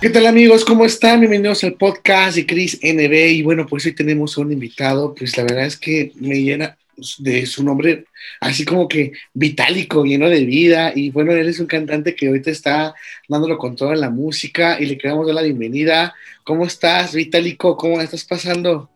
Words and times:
¿Qué 0.00 0.08
tal 0.08 0.26
amigos? 0.26 0.64
¿Cómo 0.64 0.86
están? 0.86 1.20
Bienvenidos 1.20 1.62
al 1.62 1.74
podcast 1.74 2.34
de 2.34 2.46
Chris 2.46 2.80
NB 2.82 3.12
y 3.32 3.42
bueno, 3.42 3.66
pues 3.66 3.84
hoy 3.84 3.94
tenemos 3.94 4.38
a 4.38 4.40
un 4.40 4.50
invitado, 4.50 5.14
pues 5.14 5.36
la 5.36 5.42
verdad 5.42 5.66
es 5.66 5.76
que 5.76 6.12
me 6.14 6.40
llena 6.40 6.78
de 7.18 7.44
su 7.44 7.62
nombre 7.62 8.06
así 8.40 8.64
como 8.64 8.88
que 8.88 9.12
vitálico, 9.34 10.02
lleno 10.04 10.30
de 10.30 10.46
vida. 10.46 10.92
Y 10.94 11.10
bueno, 11.10 11.32
él 11.32 11.46
es 11.46 11.60
un 11.60 11.66
cantante 11.66 12.14
que 12.14 12.28
ahorita 12.28 12.50
está 12.50 12.94
dándolo 13.28 13.58
con 13.58 13.76
toda 13.76 13.94
la 13.94 14.08
música 14.08 14.80
y 14.80 14.86
le 14.86 14.96
queremos 14.96 15.26
dar 15.26 15.34
la 15.34 15.42
bienvenida. 15.42 16.14
¿Cómo 16.44 16.64
estás, 16.64 17.14
Vitálico? 17.14 17.76
¿Cómo 17.76 18.00
estás 18.00 18.24
pasando? 18.24 18.88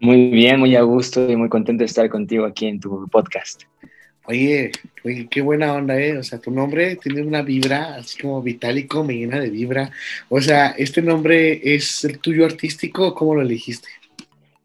Muy 0.00 0.30
bien, 0.30 0.58
muy 0.58 0.74
a 0.74 0.80
gusto 0.80 1.30
y 1.30 1.36
muy 1.36 1.50
contento 1.50 1.82
de 1.82 1.86
estar 1.86 2.08
contigo 2.08 2.46
aquí 2.46 2.64
en 2.64 2.80
tu 2.80 3.06
podcast. 3.08 3.64
Oye, 4.26 4.72
oye, 5.04 5.28
qué 5.30 5.42
buena 5.42 5.74
onda, 5.74 5.98
¿eh? 6.00 6.16
O 6.16 6.22
sea, 6.22 6.40
tu 6.40 6.50
nombre 6.50 6.96
tiene 6.96 7.22
una 7.22 7.42
vibra, 7.42 7.96
así 7.96 8.20
como 8.20 8.40
Vitálico, 8.42 9.04
me 9.04 9.14
llena 9.14 9.38
de 9.38 9.50
vibra. 9.50 9.90
O 10.28 10.40
sea, 10.40 10.68
¿este 10.70 11.02
nombre 11.02 11.60
es 11.74 12.04
el 12.04 12.18
tuyo 12.18 12.46
artístico 12.46 13.14
cómo 13.14 13.34
lo 13.34 13.42
elegiste? 13.42 13.88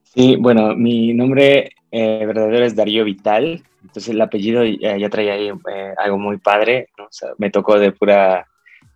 Sí, 0.04 0.38
bueno, 0.38 0.76
mi 0.76 1.14
nombre 1.14 1.72
eh, 1.92 2.24
verdadero 2.26 2.66
es 2.66 2.76
Darío 2.76 3.04
Vital, 3.04 3.62
entonces 3.82 4.10
el 4.10 4.22
apellido 4.22 4.64
ya 4.64 5.10
traía 5.10 5.36
eh, 5.36 5.54
algo 5.98 6.18
muy 6.18 6.38
padre, 6.38 6.90
me 7.38 7.50
tocó 7.50 7.80
de 7.80 7.92
pura 7.92 8.46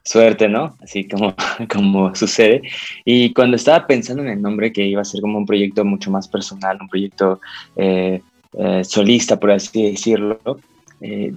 suerte, 0.04 0.50
¿no? 0.50 0.76
Así 0.82 1.08
como, 1.08 1.36
como 1.72 2.14
sucede. 2.16 2.62
Y 3.06 3.34
cuando 3.34 3.56
estaba 3.56 3.88
pensando 3.88 4.24
en 4.24 4.30
el 4.30 4.42
nombre, 4.42 4.72
que 4.72 4.84
iba 4.84 5.02
a 5.02 5.06
ser 5.06 5.22
como 5.22 5.38
un 5.38 5.46
proyecto 5.46 5.86
mucho 5.86 6.12
más 6.12 6.28
personal, 6.28 6.78
un 6.82 6.90
proyecto 6.90 7.40
eh, 7.76 8.22
solista, 8.84 9.40
por 9.40 9.52
así 9.52 9.92
decirlo, 9.92 10.40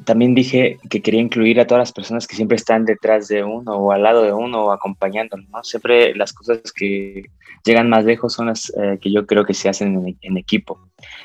también 0.05 0.35
dije 0.35 0.79
que 0.91 1.03
quería 1.03 1.21
incluir 1.21 1.59
a 1.59 1.67
todas 1.67 1.81
las 1.81 1.93
personas 1.93 2.27
que 2.27 2.37
siempre 2.37 2.57
están 2.57 2.85
detrás 2.85 3.27
de 3.29 3.43
uno 3.43 3.73
o 3.73 3.91
al 3.91 4.03
lado 4.03 4.23
de 4.23 4.33
uno 4.33 4.67
o 4.67 4.73
acompañándolo, 4.73 5.43
¿no? 5.51 5.65
Siempre 5.65 6.15
las 6.15 6.33
cosas 6.33 6.61
que 6.73 7.25
llegan 7.65 7.89
más 7.89 8.05
lejos 8.05 8.33
son 8.35 8.47
las 8.47 8.73
que 9.01 9.11
yo 9.11 9.27
creo 9.27 9.45
que 9.45 9.55
se 9.55 9.69
hacen 9.69 10.17
en 10.21 10.37
equipo. 10.37 10.79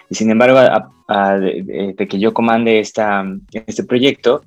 Y 0.09 0.15
sin 0.15 0.31
embargo, 0.31 0.59
de, 0.59 2.07
que 2.09 2.19
yo 2.19 2.33
comande 2.33 2.79
esta, 2.79 3.25
este 3.53 3.83
proyecto, 3.83 4.43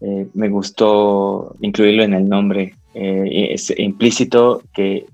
eh, 0.00 0.26
me 0.34 0.48
gustó 0.48 1.56
incluirlo 1.60 2.02
en 2.02 2.14
el 2.14 2.28
nombre. 2.28 2.74
Eh, 2.94 3.48
es 3.52 3.72
implícito 3.78 4.62
que 4.72 4.96
eh, 4.96 5.06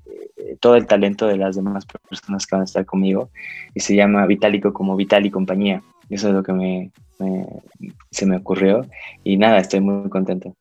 todo 0.60 0.76
el 0.76 0.86
talento 0.86 1.26
de 1.26 1.36
las 1.36 1.56
demás 1.56 1.86
personas 1.86 2.46
que 2.46 2.54
van 2.54 2.62
a 2.62 2.64
estar 2.64 2.84
conmigo 2.84 3.30
y 3.74 3.80
se 3.80 3.96
llama 3.96 4.26
Vitálico 4.26 4.72
como 4.72 4.96
Vital 4.96 5.26
y 5.26 5.30
compañía. 5.30 5.82
Eso 6.08 6.28
es 6.28 6.34
lo 6.34 6.42
que 6.42 6.52
me, 6.52 6.90
se 8.10 8.26
me 8.26 8.36
ocurrió 8.36 8.86
y 9.24 9.36
nada, 9.36 9.58
estoy 9.58 9.80
muy 9.80 10.08
contento. 10.08 10.54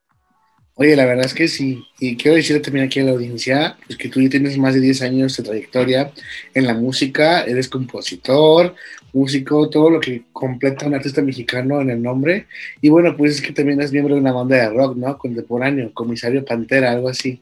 Oye, 0.75 0.95
la 0.95 1.05
verdad 1.05 1.25
es 1.25 1.33
que 1.33 1.50
sí. 1.50 1.83
Y 2.00 2.16
quiero 2.16 2.38
decirle 2.38 2.61
también 2.61 2.86
aquí 2.86 3.02
a 3.02 3.03
la 3.03 3.11
audiencia 3.11 3.77
pues 3.86 3.97
que 3.97 4.08
tú 4.08 4.22
ya 4.22 4.30
tienes 4.30 4.58
más 4.58 4.73
de 4.73 4.80
10 4.80 5.02
años 5.02 5.36
de 5.36 5.44
trayectoria 5.44 6.14
en 6.53 6.66
la 6.66 6.73
música, 6.73 7.44
eres 7.44 7.67
compositor, 7.67 8.75
músico, 9.11 9.70
todo 9.70 9.89
lo 9.89 10.00
que 10.00 10.23
completa 10.31 10.88
un 10.88 10.94
artista 10.94 11.21
mexicano 11.21 11.81
en 11.81 11.89
el 11.89 12.02
nombre. 12.02 12.48
Y 12.80 12.87
bueno, 12.87 13.17
pues 13.17 13.36
es 13.36 13.42
que 13.42 13.52
también 13.52 13.81
es 13.81 13.92
miembro 13.92 14.16
de 14.16 14.21
una 14.21 14.31
banda 14.31 14.55
de 14.55 14.70
rock, 14.70 14.95
¿no? 14.95 15.17
Contemporáneo, 15.17 15.93
Comisario 15.93 16.45
Pantera, 16.45 16.92
algo 16.92 17.10
así. 17.10 17.42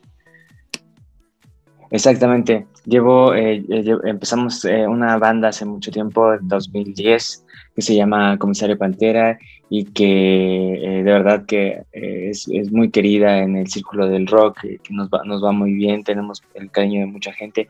Exactamente. 1.92 2.68
Llevo, 2.86 3.34
eh, 3.34 3.64
eh, 3.70 3.98
empezamos 4.03 4.66
eh, 4.66 4.88
una 4.88 5.18
banda 5.18 5.50
hace 5.50 5.66
mucho 5.66 5.92
tiempo, 5.92 6.34
en 6.34 6.48
2010, 6.48 7.46
que 7.75 7.81
se 7.81 7.96
llama 7.96 8.38
Comisario 8.38 8.78
Pantera 8.78 9.38
y 9.69 9.85
que 9.85 10.73
eh, 10.75 11.03
de 11.03 11.11
verdad 11.11 11.45
que 11.45 11.83
eh, 11.91 12.29
es, 12.29 12.47
es, 12.47 12.72
muy 12.72 12.89
querida 12.89 13.39
en 13.39 13.57
el 13.57 13.67
círculo 13.67 14.07
del 14.07 14.28
rock, 14.28 14.61
que 14.61 14.79
nos 14.89 15.09
va, 15.09 15.22
nos 15.25 15.44
va 15.44 15.51
muy 15.51 15.73
bien, 15.73 16.03
tenemos 16.03 16.41
el 16.53 16.72
cariño 16.72 17.01
de 17.01 17.07
mucha 17.07 17.33
gente 17.33 17.67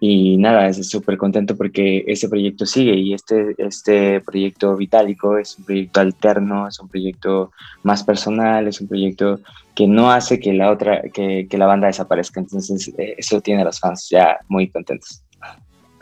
y 0.00 0.36
nada, 0.38 0.68
es 0.68 0.88
súper 0.88 1.16
contento 1.16 1.56
porque 1.56 2.04
ese 2.06 2.28
proyecto 2.28 2.66
sigue 2.66 2.94
y 2.94 3.14
este, 3.14 3.54
este 3.58 4.20
proyecto 4.20 4.76
Vitálico 4.76 5.38
es 5.38 5.56
un 5.58 5.64
proyecto 5.64 6.00
alterno, 6.00 6.66
es 6.66 6.80
un 6.80 6.88
proyecto 6.88 7.52
más 7.84 8.02
personal, 8.02 8.66
es 8.66 8.80
un 8.80 8.88
proyecto 8.88 9.40
que 9.74 9.86
no 9.86 10.10
hace 10.10 10.40
que 10.40 10.52
la 10.52 10.70
otra, 10.70 11.02
que, 11.14 11.46
que 11.48 11.58
la 11.58 11.66
banda 11.66 11.86
desaparezca, 11.86 12.40
entonces 12.40 12.92
eh, 12.98 13.14
eso 13.18 13.40
tiene 13.40 13.62
a 13.62 13.66
los 13.66 13.78
fans 13.78 14.08
ya 14.10 14.38
muy 14.48 14.68
contentos. 14.68 15.22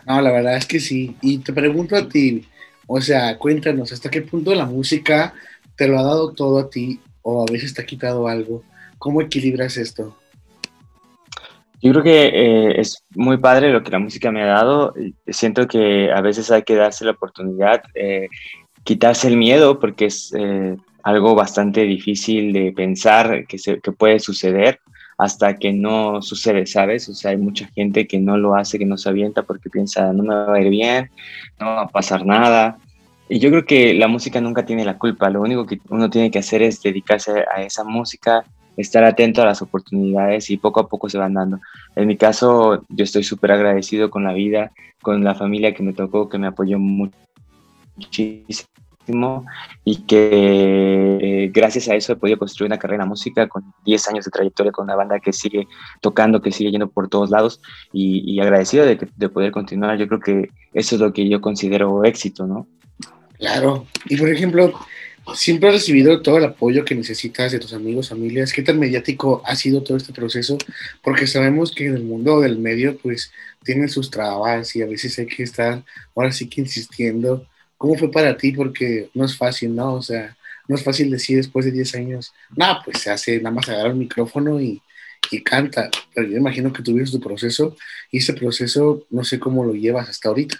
No, 0.06 0.20
la 0.20 0.32
verdad 0.32 0.56
es 0.56 0.66
que 0.66 0.80
sí. 0.80 1.16
Y 1.22 1.38
te 1.38 1.52
pregunto 1.52 1.96
a 1.96 2.06
ti, 2.06 2.44
o 2.86 3.00
sea, 3.00 3.38
cuéntanos, 3.38 3.92
¿hasta 3.92 4.10
qué 4.10 4.22
punto 4.22 4.54
la 4.54 4.66
música 4.66 5.34
te 5.76 5.88
lo 5.88 5.98
ha 5.98 6.02
dado 6.02 6.32
todo 6.32 6.58
a 6.58 6.70
ti 6.70 7.00
o 7.22 7.42
a 7.42 7.50
veces 7.50 7.74
te 7.74 7.82
ha 7.82 7.86
quitado 7.86 8.28
algo? 8.28 8.62
¿Cómo 8.98 9.20
equilibras 9.20 9.76
esto? 9.76 10.16
Yo 11.80 11.92
creo 11.92 12.02
que 12.02 12.26
eh, 12.28 12.80
es 12.80 13.04
muy 13.14 13.36
padre 13.36 13.70
lo 13.70 13.82
que 13.82 13.90
la 13.90 13.98
música 13.98 14.30
me 14.30 14.42
ha 14.42 14.46
dado. 14.46 14.94
Siento 15.26 15.66
que 15.66 16.10
a 16.10 16.22
veces 16.22 16.50
hay 16.50 16.62
que 16.62 16.76
darse 16.76 17.04
la 17.04 17.10
oportunidad, 17.10 17.82
eh, 17.94 18.28
quitarse 18.84 19.28
el 19.28 19.36
miedo, 19.36 19.78
porque 19.78 20.06
es 20.06 20.32
eh, 20.34 20.76
algo 21.02 21.34
bastante 21.34 21.82
difícil 21.82 22.54
de 22.54 22.72
pensar 22.72 23.46
que, 23.46 23.58
se, 23.58 23.80
que 23.80 23.92
puede 23.92 24.18
suceder 24.18 24.80
hasta 25.16 25.56
que 25.56 25.72
no 25.72 26.22
sucede, 26.22 26.66
¿sabes? 26.66 27.08
O 27.08 27.14
sea, 27.14 27.30
hay 27.30 27.36
mucha 27.36 27.66
gente 27.68 28.06
que 28.06 28.18
no 28.18 28.36
lo 28.36 28.54
hace, 28.54 28.78
que 28.78 28.86
no 28.86 28.96
se 28.98 29.08
avienta 29.08 29.42
porque 29.42 29.70
piensa, 29.70 30.12
no 30.12 30.22
me 30.22 30.34
va 30.34 30.54
a 30.54 30.60
ir 30.60 30.70
bien, 30.70 31.10
no 31.60 31.66
va 31.66 31.82
a 31.82 31.88
pasar 31.88 32.26
nada. 32.26 32.78
Y 33.28 33.38
yo 33.38 33.50
creo 33.50 33.64
que 33.64 33.94
la 33.94 34.08
música 34.08 34.40
nunca 34.40 34.66
tiene 34.66 34.84
la 34.84 34.98
culpa, 34.98 35.30
lo 35.30 35.40
único 35.40 35.66
que 35.66 35.80
uno 35.88 36.10
tiene 36.10 36.30
que 36.30 36.40
hacer 36.40 36.62
es 36.62 36.82
dedicarse 36.82 37.44
a 37.54 37.62
esa 37.62 37.84
música, 37.84 38.44
estar 38.76 39.04
atento 39.04 39.40
a 39.40 39.46
las 39.46 39.62
oportunidades 39.62 40.50
y 40.50 40.56
poco 40.56 40.80
a 40.80 40.88
poco 40.88 41.08
se 41.08 41.18
van 41.18 41.34
dando. 41.34 41.60
En 41.96 42.06
mi 42.06 42.16
caso, 42.16 42.84
yo 42.88 43.04
estoy 43.04 43.22
súper 43.22 43.52
agradecido 43.52 44.10
con 44.10 44.24
la 44.24 44.32
vida, 44.32 44.72
con 45.00 45.24
la 45.24 45.34
familia 45.34 45.74
que 45.74 45.82
me 45.82 45.92
tocó, 45.92 46.28
que 46.28 46.38
me 46.38 46.48
apoyó 46.48 46.78
muchísimo 46.78 48.68
y 49.84 49.96
que 50.02 51.18
eh, 51.20 51.50
gracias 51.52 51.88
a 51.88 51.94
eso 51.94 52.12
he 52.12 52.16
podido 52.16 52.38
construir 52.38 52.68
una 52.68 52.78
carrera 52.78 53.02
en 53.02 53.08
música 53.08 53.48
con 53.48 53.64
10 53.84 54.08
años 54.08 54.24
de 54.24 54.30
trayectoria 54.30 54.72
con 54.72 54.84
una 54.84 54.96
banda 54.96 55.20
que 55.20 55.32
sigue 55.32 55.66
tocando, 56.00 56.40
que 56.40 56.52
sigue 56.52 56.70
yendo 56.70 56.88
por 56.88 57.08
todos 57.08 57.30
lados 57.30 57.60
y, 57.92 58.38
agradecido 58.40 58.84
de, 58.84 58.98
de, 59.16 59.28
poder 59.28 59.52
continuar. 59.52 59.98
Yo 59.98 60.06
creo 60.08 60.20
que 60.20 60.48
eso 60.72 60.94
es 60.96 61.00
lo 61.00 61.12
que 61.12 61.28
yo 61.28 61.40
considero 61.40 62.04
éxito, 62.04 62.46
¿no? 62.46 62.66
Claro. 63.38 63.86
Y 64.06 64.16
por 64.16 64.28
ejemplo, 64.28 64.72
siempre 65.34 65.68
has 65.68 65.74
recibido 65.74 66.20
todo 66.20 66.38
el 66.38 66.44
apoyo 66.44 66.84
que 66.84 66.94
necesitas 66.94 67.52
de 67.52 67.58
tus 67.58 67.72
amigos, 67.72 68.10
familias. 68.10 68.52
¿Qué 68.52 68.62
tan 68.62 68.78
mediático 68.78 69.42
ha 69.44 69.56
sido 69.56 69.82
todo 69.82 69.96
este 69.96 70.12
proceso? 70.12 70.58
Porque 71.02 71.26
sabemos 71.26 71.72
que 71.72 71.86
en 71.86 71.96
el 71.96 72.04
mundo 72.04 72.40
del 72.40 72.58
medio, 72.58 72.98
pues, 72.98 73.32
tienen 73.64 73.88
sus 73.88 74.10
trabas 74.10 74.76
y 74.76 74.82
a 74.82 74.86
veces 74.86 75.18
hay 75.18 75.26
que 75.26 75.42
estar, 75.42 75.82
ahora 76.14 76.32
sí 76.32 76.48
que 76.48 76.60
insistiendo 76.60 77.46
¿Cómo 77.84 77.96
fue 77.96 78.10
para 78.10 78.34
ti? 78.34 78.50
Porque 78.50 79.10
no 79.12 79.26
es 79.26 79.36
fácil, 79.36 79.74
¿no? 79.74 79.96
O 79.96 80.00
sea, 80.00 80.34
no 80.66 80.74
es 80.74 80.82
fácil 80.82 81.10
decir 81.10 81.36
después 81.36 81.66
de 81.66 81.70
10 81.70 81.94
años, 81.96 82.32
no, 82.56 82.78
pues 82.82 83.02
se 83.02 83.10
hace, 83.10 83.36
nada 83.42 83.54
más 83.54 83.68
agarrar 83.68 83.90
el 83.90 83.98
micrófono 83.98 84.58
y, 84.58 84.80
y 85.30 85.42
canta. 85.42 85.90
Pero 86.14 86.26
yo 86.26 86.38
imagino 86.38 86.72
que 86.72 86.82
tuviste 86.82 87.18
tu 87.18 87.22
proceso 87.22 87.76
y 88.10 88.18
ese 88.18 88.32
proceso 88.32 89.04
no 89.10 89.22
sé 89.22 89.38
cómo 89.38 89.66
lo 89.66 89.74
llevas 89.74 90.08
hasta 90.08 90.30
ahorita. 90.30 90.56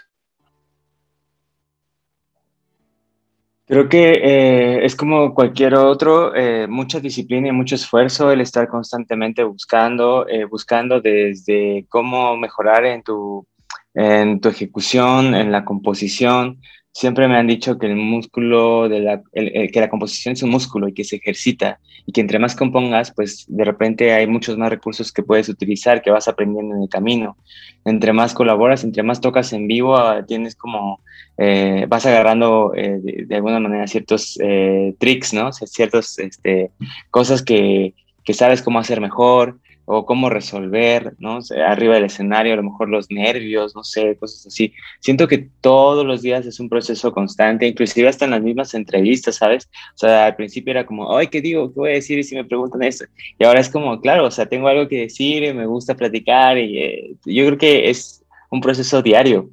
Creo 3.67 3.89
que 3.89 4.13
eh, 4.23 4.85
es 4.85 4.95
como 4.95 5.33
cualquier 5.33 5.77
otro, 5.77 6.35
eh, 6.35 6.67
mucha 6.67 7.01
disciplina 7.01 7.49
y 7.49 7.53
mucho 7.53 7.77
esfuerzo 7.77 8.31
el 8.33 8.43
estar 8.43 8.69
constantemente 8.69 9.43
buscando, 9.45 10.29
eh, 10.29 10.45
buscando 10.45 11.01
desde 11.01 11.87
cómo 11.89 12.37
mejorar 12.37 12.85
en 12.85 13.03
tu, 13.03 13.47
en 13.95 14.41
tu 14.41 14.51
ejecución, 14.51 15.35
en 15.35 15.51
la 15.51 15.65
composición, 15.65 16.61
siempre 16.95 17.27
me 17.27 17.37
han 17.37 17.49
dicho 17.49 17.77
que 17.77 17.87
el 17.87 17.97
músculo, 17.97 18.89
de 18.89 19.01
la, 19.01 19.23
que 19.33 19.81
la 19.81 19.91
composición 19.91 20.33
es 20.33 20.43
un 20.45 20.51
músculo 20.51 20.87
y 20.89 20.95
que 20.95 21.03
se 21.03 21.17
ejercita 21.17 21.81
y 22.07 22.13
que 22.13 22.21
entre 22.21 22.39
más 22.39 22.55
compongas, 22.55 23.13
pues 23.13 23.47
de 23.49 23.65
repente 23.65 24.13
hay 24.13 24.29
muchos 24.29 24.57
más 24.57 24.71
recursos 24.71 25.11
que 25.11 25.25
puedes 25.25 25.49
utilizar, 25.49 26.03
que 26.03 26.13
vas 26.13 26.29
aprendiendo 26.29 26.77
en 26.77 26.83
el 26.83 26.89
camino. 26.89 27.37
Entre 27.85 28.13
más 28.13 28.33
colaboras, 28.33 28.85
entre 28.85 29.03
más 29.03 29.21
tocas 29.21 29.53
en 29.53 29.67
vivo, 29.67 29.97
ah, 29.97 30.25
tienes 30.25 30.55
como, 30.55 31.01
eh, 31.37 31.85
vas 31.89 32.07
agarrando 32.07 32.73
eh, 32.77 33.01
de, 33.03 33.35
alguna 33.35 33.59
manera 33.59 33.89
ciertos 33.89 34.39
eh, 34.41 34.95
tricks, 34.99 35.35
¿no? 35.35 35.49
O 35.49 35.51
este, 35.51 36.71
cosas 37.11 37.43
que, 37.43 37.95
que 38.23 38.35
sabes 38.35 38.63
cómo 38.63 38.79
hacer 38.79 39.01
mejor, 39.01 39.59
o 39.87 40.07
cómo 40.07 40.31
resolver, 40.31 41.15
¿no? 41.19 41.41
arriba 41.67 41.95
del 41.95 42.05
escenario, 42.05 42.55
a 42.55 42.57
lo 42.57 42.63
mejor 42.63 42.89
los 42.89 43.11
nervios, 43.11 43.75
no 43.75 43.85
sé, 43.85 44.17
cosas 44.17 44.47
así. 44.47 44.73
Siento 45.01 45.29
que 45.29 45.49
todos 45.61 46.07
los 46.07 46.23
días 46.23 46.47
es 46.47 46.59
un 46.61 46.69
proceso 46.69 47.13
constante, 47.13 47.67
inclusive 47.67 48.09
hasta 48.09 48.25
en 48.25 48.31
las 48.33 48.43
mismas 48.43 48.75
entrevistas, 48.75 49.37
¿sabes? 49.37 49.69
O 49.95 49.99
sea, 49.99 50.27
al 50.27 50.37
principio 50.37 50.71
era 50.71 50.87
como, 50.87 51.17
ay, 51.17 51.27
¿qué 51.29 51.41
digo? 51.41 51.69
¿Qué 51.73 51.81
voy 51.81 51.91
a 51.91 51.95
decir? 51.95 52.19
Y 52.19 52.25
si 52.25 52.35
me 52.35 52.45
preguntan 52.45 52.83
esto. 52.83 53.05
Y 53.39 53.45
ahora 53.45 53.61
es 53.61 53.69
como, 53.69 54.01
claro, 54.01 54.27
o 54.27 54.31
sea, 54.31 54.47
tengo 54.47 54.69
algo 54.69 54.89
que 54.89 55.01
decir, 55.01 55.55
me 55.55 55.67
gusta 55.67 55.95
platicar 55.95 56.59
y 56.59 56.79
eh, 56.79 57.17
yo 57.25 57.47
creo 57.47 57.59
que 57.59 57.91
es 57.91 58.25
un 58.51 58.61
proceso 58.61 59.03
diario. 59.03 59.51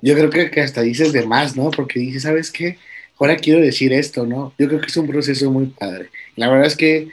Yo 0.00 0.14
creo 0.14 0.30
que, 0.30 0.50
que 0.50 0.60
hasta 0.60 0.82
dices 0.82 1.12
de 1.12 1.26
más, 1.26 1.56
¿no? 1.56 1.70
Porque 1.70 1.98
dices, 1.98 2.22
¿sabes 2.22 2.50
qué? 2.50 2.78
Ahora 3.18 3.36
quiero 3.36 3.60
decir 3.60 3.92
esto, 3.92 4.26
¿no? 4.26 4.52
Yo 4.58 4.68
creo 4.68 4.80
que 4.80 4.88
es 4.88 4.96
un 4.96 5.06
proceso 5.06 5.50
muy 5.50 5.66
padre. 5.66 6.10
La 6.34 6.50
verdad 6.50 6.66
es 6.66 6.76
que, 6.76 7.08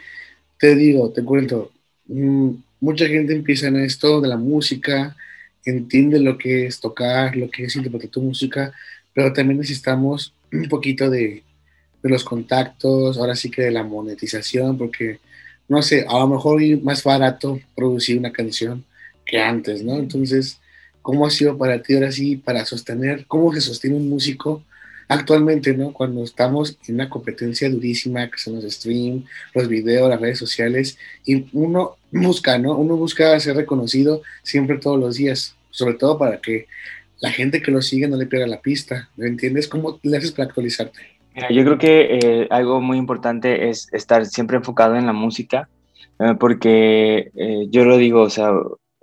te 0.58 0.76
digo, 0.76 1.12
te 1.12 1.24
cuento, 1.24 1.72
mucha 2.10 3.08
gente 3.08 3.34
empieza 3.34 3.68
en 3.68 3.78
esto 3.78 4.22
de 4.22 4.28
la 4.28 4.38
música, 4.38 5.16
entiende 5.66 6.20
lo 6.20 6.38
que 6.38 6.66
es 6.66 6.80
tocar, 6.80 7.36
lo 7.36 7.50
que 7.50 7.66
es 7.66 7.76
interpretar 7.76 8.10
tu 8.10 8.22
música, 8.22 8.74
pero 9.14 9.32
también 9.34 9.60
necesitamos 9.60 10.34
un 10.52 10.68
poquito 10.68 11.10
de, 11.10 11.44
de 12.02 12.10
los 12.10 12.24
contactos, 12.24 13.18
ahora 13.18 13.36
sí 13.36 13.50
que 13.50 13.64
de 13.64 13.72
la 13.72 13.84
monetización, 13.84 14.78
porque, 14.78 15.20
no 15.68 15.82
sé, 15.82 16.06
a 16.08 16.20
lo 16.20 16.28
mejor 16.28 16.62
es 16.62 16.82
más 16.84 17.04
barato 17.04 17.60
producir 17.76 18.18
una 18.18 18.32
canción 18.32 18.84
que 19.26 19.40
antes, 19.40 19.84
¿no? 19.84 19.98
Entonces, 19.98 20.60
¿cómo 21.02 21.26
ha 21.26 21.30
sido 21.30 21.58
para 21.58 21.82
ti 21.82 21.94
ahora 21.94 22.12
sí, 22.12 22.36
para 22.38 22.66
sostener, 22.66 23.26
cómo 23.28 23.54
se 23.54 23.62
sostiene 23.62 23.98
un 23.98 24.10
músico 24.10 24.64
actualmente, 25.10 25.76
¿no? 25.76 25.92
Cuando 25.92 26.24
estamos 26.24 26.78
en 26.88 26.96
una 26.96 27.10
competencia 27.10 27.70
durísima, 27.70 28.30
que 28.30 28.38
son 28.38 28.56
los 28.56 28.64
streams, 28.64 29.26
los 29.56 29.68
videos, 29.68 30.10
las 30.10 30.22
redes 30.22 30.38
sociales, 30.38 30.98
y 31.26 31.48
uno 31.52 31.98
busca, 32.12 32.58
¿no? 32.60 32.78
Uno 32.78 32.96
busca 32.96 33.38
ser 33.40 33.58
reconocido 33.58 34.22
siempre 34.44 34.78
todos 34.78 35.00
los 35.00 35.16
días, 35.16 35.56
sobre 35.72 35.96
todo 35.96 36.18
para 36.18 36.40
que 36.40 36.68
la 37.22 37.32
gente 37.32 37.62
que 37.62 37.72
lo 37.72 37.82
sigue 37.82 38.08
no 38.08 38.18
le 38.18 38.28
pierda 38.28 38.48
la 38.48 38.62
pista, 38.62 39.10
¿me 39.18 39.28
entiendes? 39.28 39.68
¿Cómo 39.68 40.00
le 40.04 40.18
haces 40.18 40.32
para 40.32 40.48
actualizarte? 40.48 41.00
yo 41.52 41.64
creo 41.64 41.78
que 41.78 42.20
eh, 42.22 42.48
algo 42.50 42.82
muy 42.82 42.98
importante 42.98 43.70
es 43.70 43.88
estar 43.94 44.26
siempre 44.26 44.58
enfocado 44.58 44.96
en 44.96 45.06
la 45.06 45.14
música, 45.14 45.70
eh, 46.20 46.36
porque 46.40 47.32
eh, 47.36 47.68
yo 47.70 47.86
lo 47.86 47.98
digo, 47.98 48.22
o 48.22 48.30
sea, 48.30 48.52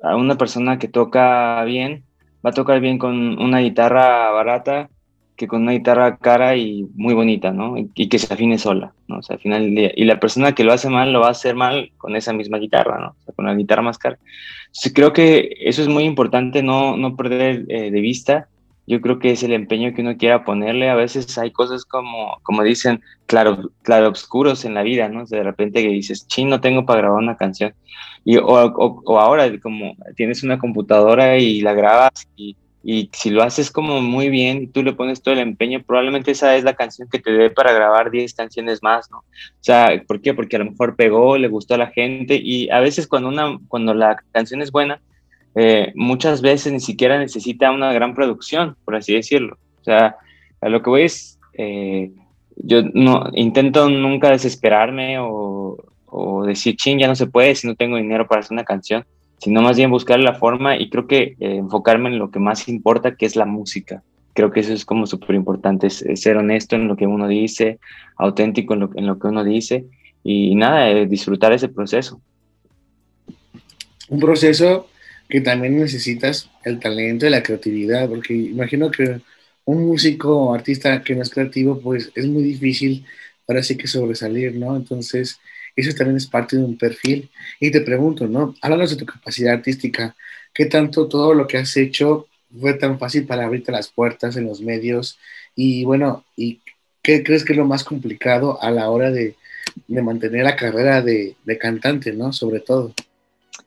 a 0.03 0.17
una 0.17 0.37
persona 0.37 0.79
que 0.79 0.87
toca 0.87 1.65
bien, 1.65 2.05
va 2.45 2.51
a 2.51 2.53
tocar 2.53 2.81
bien 2.81 2.99
con 2.99 3.41
una 3.43 3.61
guitarra 3.61 4.31
barata, 4.33 4.91
que 5.37 5.47
con 5.47 5.63
una 5.63 5.73
guitarra 5.73 6.17
cara 6.17 6.57
y 6.57 6.89
muy 6.95 7.15
bonita, 7.15 7.53
¿no? 7.53 7.77
Y, 7.77 8.09
que 8.09 8.19
se 8.19 8.33
afine 8.33 8.59
sola, 8.59 8.93
¿no? 9.07 9.19
O 9.19 9.23
sea, 9.23 9.35
al 9.35 9.43
final 9.43 9.63
del 9.63 9.75
día. 9.75 9.93
Y 9.95 10.05
la 10.05 10.19
persona 10.19 10.55
que 10.55 10.65
lo 10.65 10.73
hace 10.73 10.89
mal, 10.89 11.13
lo 11.13 11.21
va 11.21 11.29
a 11.29 11.33
hacer 11.33 11.55
mal 11.55 11.93
con 11.99 12.17
esa 12.17 12.33
misma 12.33 12.59
guitarra, 12.59 12.99
¿no? 12.99 13.09
O 13.09 13.25
sea, 13.25 13.35
con 13.35 13.45
la 13.45 13.55
guitarra 13.55 13.83
más 13.83 13.99
cara. 13.99 14.19
Entonces, 14.67 14.93
creo 14.95 15.13
que 15.13 15.51
eso 15.61 15.83
es 15.83 15.89
muy 15.89 16.05
importante, 16.05 16.63
no, 16.63 16.97
no 16.97 17.17
perder 17.17 17.67
eh, 17.69 17.91
de 17.91 18.01
vista. 18.01 18.49
Yo 18.87 19.01
creo 19.01 19.19
que 19.19 19.33
es 19.33 19.43
el 19.43 19.53
empeño 19.53 19.93
que 19.95 20.03
uno 20.03 20.17
quiera 20.17 20.45
ponerle. 20.45 20.89
A 20.89 20.95
veces 20.95 21.37
hay 21.39 21.51
cosas 21.51 21.85
como, 21.85 22.39
como 22.43 22.63
dicen, 22.63 23.03
claro, 23.27 23.71
claro, 23.83 24.11
oscuros 24.11 24.65
en 24.65 24.75
la 24.75 24.83
vida, 24.83 25.09
¿no? 25.09 25.25
O 25.25 25.27
sea, 25.27 25.39
de 25.39 25.45
repente 25.45 25.83
que 25.83 25.89
dices, 25.89 26.27
ching, 26.29 26.49
no 26.49 26.61
tengo 26.61 26.87
para 26.87 27.01
grabar 27.03 27.23
una 27.23 27.37
canción. 27.37 27.75
Y, 28.25 28.39
o, 28.39 28.45
o, 28.47 29.03
o 29.05 29.19
ahora, 29.19 29.51
como 29.61 29.97
tienes 30.17 30.43
una 30.43 30.59
computadora 30.59 31.37
y 31.39 31.61
la 31.61 31.75
grabas 31.75 32.27
y 32.37 32.57
y 32.89 33.11
si 33.13 33.31
lo 33.31 33.43
haces 33.43 33.73
como 33.73 34.01
muy 34.01 34.29
bien 34.29 34.63
y 34.63 34.67
tú 34.69 34.85
le 34.85 34.93
pones 34.93 35.21
todo 35.21 35.35
el 35.35 35.41
empeño, 35.41 35.83
probablemente 35.83 36.31
esa 36.31 36.55
es 36.55 36.63
la 36.63 36.77
canción 36.77 37.09
que 37.11 37.19
te 37.19 37.33
dé 37.33 37.51
para 37.51 37.73
grabar 37.73 38.13
10 38.13 38.33
canciones 38.35 38.81
más, 38.81 39.11
¿no? 39.11 39.19
O 39.19 39.25
sea, 39.59 40.01
¿por 40.07 40.21
qué? 40.21 40.35
Porque 40.35 40.55
a 40.55 40.61
lo 40.61 40.67
mejor 40.67 40.95
pegó, 40.95 41.37
le 41.37 41.49
gustó 41.49 41.75
a 41.75 41.79
la 41.79 41.89
gente 41.89 42.41
y 42.41 42.71
a 42.71 42.79
veces 42.79 43.09
cuando, 43.09 43.29
una, 43.29 43.59
cuando 43.67 43.93
la 43.93 44.17
canción 44.31 44.63
es 44.63 44.71
buena, 44.71 45.01
eh, 45.57 45.91
muchas 45.97 46.43
veces 46.43 46.73
ni 46.73 46.79
siquiera 46.79 47.19
necesita 47.19 47.73
una 47.73 47.93
gran 47.93 48.15
producción, 48.15 48.77
por 48.85 48.95
así 48.95 49.15
decirlo. 49.15 49.59
O 49.81 49.85
sea, 49.85 50.15
a 50.61 50.69
lo 50.69 50.81
que 50.81 50.91
voy 50.91 51.03
es, 51.03 51.41
eh, 51.55 52.13
yo 52.55 52.83
no 52.95 53.31
intento 53.33 53.91
nunca 53.91 54.31
desesperarme 54.31 55.19
o, 55.19 55.77
o 56.07 56.45
decir, 56.45 56.77
ching, 56.77 57.01
ya 57.01 57.09
no 57.09 57.17
se 57.17 57.27
puede 57.27 57.57
si 57.57 57.67
no 57.67 57.75
tengo 57.75 57.97
dinero 57.97 58.29
para 58.29 58.43
hacer 58.43 58.53
una 58.53 58.65
canción 58.65 59.05
sino 59.39 59.63
más 59.63 59.77
bien 59.77 59.91
buscar 59.91 60.19
la 60.21 60.35
forma 60.35 60.77
y 60.77 60.91
creo 60.91 61.07
que 61.07 61.37
eh, 61.41 61.57
enfocarme 61.57 62.09
en 62.09 62.19
lo 62.19 62.31
que 62.31 62.39
más 62.39 62.69
importa, 62.69 63.17
que 63.17 63.27
es 63.27 63.37
la 63.37 63.47
música. 63.47 64.03
Creo 64.35 64.51
que 64.51 64.61
eso 64.61 64.73
es 64.73 64.85
como 64.85 65.07
súper 65.07 65.35
importante, 65.35 65.89
ser 65.91 66.37
honesto 66.37 66.77
en 66.77 66.89
lo 66.89 66.97
que 66.97 67.07
uno 67.07 67.27
dice, 67.27 67.79
auténtico 68.17 68.75
en 68.75 68.81
lo, 68.81 68.91
en 68.95 69.07
lo 69.07 69.19
que 69.19 69.29
uno 69.29 69.45
dice 69.45 69.87
y, 70.23 70.55
nada, 70.55 70.91
eh, 70.91 71.07
disfrutar 71.07 71.53
ese 71.53 71.69
proceso. 71.69 72.21
Un 74.09 74.21
proceso 74.21 74.89
que 75.29 75.41
también 75.41 75.79
necesitas 75.79 76.51
el 76.65 76.79
talento 76.79 77.27
y 77.27 77.31
la 77.31 77.43
creatividad, 77.43 78.09
porque 78.09 78.35
imagino 78.35 78.91
que 78.91 79.21
un 79.65 79.87
músico 79.87 80.37
o 80.37 80.55
artista 80.55 81.03
que 81.03 81.15
no 81.15 81.23
es 81.23 81.31
creativo, 81.31 81.81
pues 81.81 82.11
es 82.15 82.27
muy 82.27 82.43
difícil 82.43 83.05
para 83.47 83.63
sí 83.63 83.77
que 83.77 83.87
sobresalir, 83.87 84.55
¿no? 84.57 84.77
Entonces, 84.77 85.41
eso 85.77 85.95
también 85.97 86.17
es 86.17 86.27
parte 86.27 86.57
de 86.57 86.65
un 86.65 86.77
perfil. 86.77 87.31
Y 87.61 87.71
te 87.71 87.83
pregunto, 87.83 88.27
¿no? 88.27 88.55
Háblanos 88.63 88.91
de 88.91 88.97
tu 88.97 89.07
capacidad 89.07 89.55
artística. 89.55 90.17
¿Qué 90.53 90.67
tanto 90.67 91.07
todo 91.07 91.35
lo 91.35 91.47
que 91.47 91.59
has 91.59 91.77
hecho 91.77 92.27
fue 92.59 92.75
tan 92.75 92.99
fácil 92.99 93.27
para 93.27 93.45
abrirte 93.45 93.71
las 93.71 93.89
puertas 93.89 94.37
en 94.37 94.47
los 94.47 94.61
medios? 94.61 95.19
Y 95.55 95.85
bueno, 95.85 96.25
¿y 96.37 96.61
qué 97.03 97.23
crees 97.23 97.45
que 97.45 97.53
es 97.53 97.59
lo 97.59 97.67
más 97.67 97.85
complicado 97.85 98.61
a 98.63 98.71
la 98.71 98.91
hora 98.91 99.11
de, 99.11 99.37
de 99.87 100.03
mantener 100.03 100.45
la 100.45 100.57
carrera 100.57 101.03
de, 101.03 101.37
de, 101.45 101.59
cantante, 101.59 102.13
¿no? 102.13 102.33
Sobre 102.33 102.61
todo. 102.61 102.93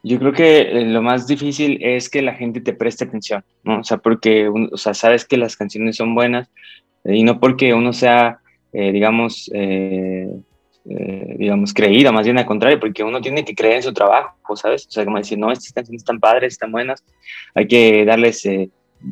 Yo 0.04 0.18
creo 0.20 0.34
que 0.34 0.62
eh, 0.62 0.86
lo 0.86 1.02
más 1.02 1.28
difícil 1.28 1.80
es 1.82 2.10
que 2.10 2.22
la 2.22 2.34
gente 2.34 2.62
te 2.62 2.74
preste 2.74 3.06
atención, 3.06 3.44
¿no? 3.64 3.80
O 3.80 3.84
sea, 3.84 3.98
porque, 3.98 4.50
o 4.50 4.78
sea, 4.78 4.94
sabes 4.94 5.26
que 5.26 5.38
las 5.38 5.56
canciones 5.56 5.98
son 5.98 6.16
buenas 6.16 6.48
eh, 7.04 7.16
y 7.16 7.24
no 7.24 7.40
porque 7.40 7.74
uno 7.74 7.94
sea, 7.94 8.40
eh, 8.74 8.92
digamos, 8.92 9.50
eh, 9.54 10.19
eh, 10.90 11.36
digamos, 11.38 11.74
creída, 11.74 12.12
más 12.12 12.26
bien 12.26 12.38
al 12.40 12.46
contrario, 12.46 12.80
porque 12.80 13.04
uno 13.04 13.22
tiene 13.22 13.46
que 13.46 13.54
creer 13.54 13.78
en 13.78 13.84
su 13.84 13.94
trabajo, 13.94 14.56
¿sabes? 14.56 14.88
O 14.88 14.92
sea, 14.92 15.06
como 15.06 15.18
decir, 15.18 15.38
no, 15.38 15.52
estas 15.52 15.72
canciones 15.72 16.02
están 16.02 16.20
padres, 16.20 16.54
están 16.54 16.72
buenas, 16.72 17.04
hay 17.54 17.68
que 17.68 18.06
darles, 18.06 18.46
eh, 18.46 18.70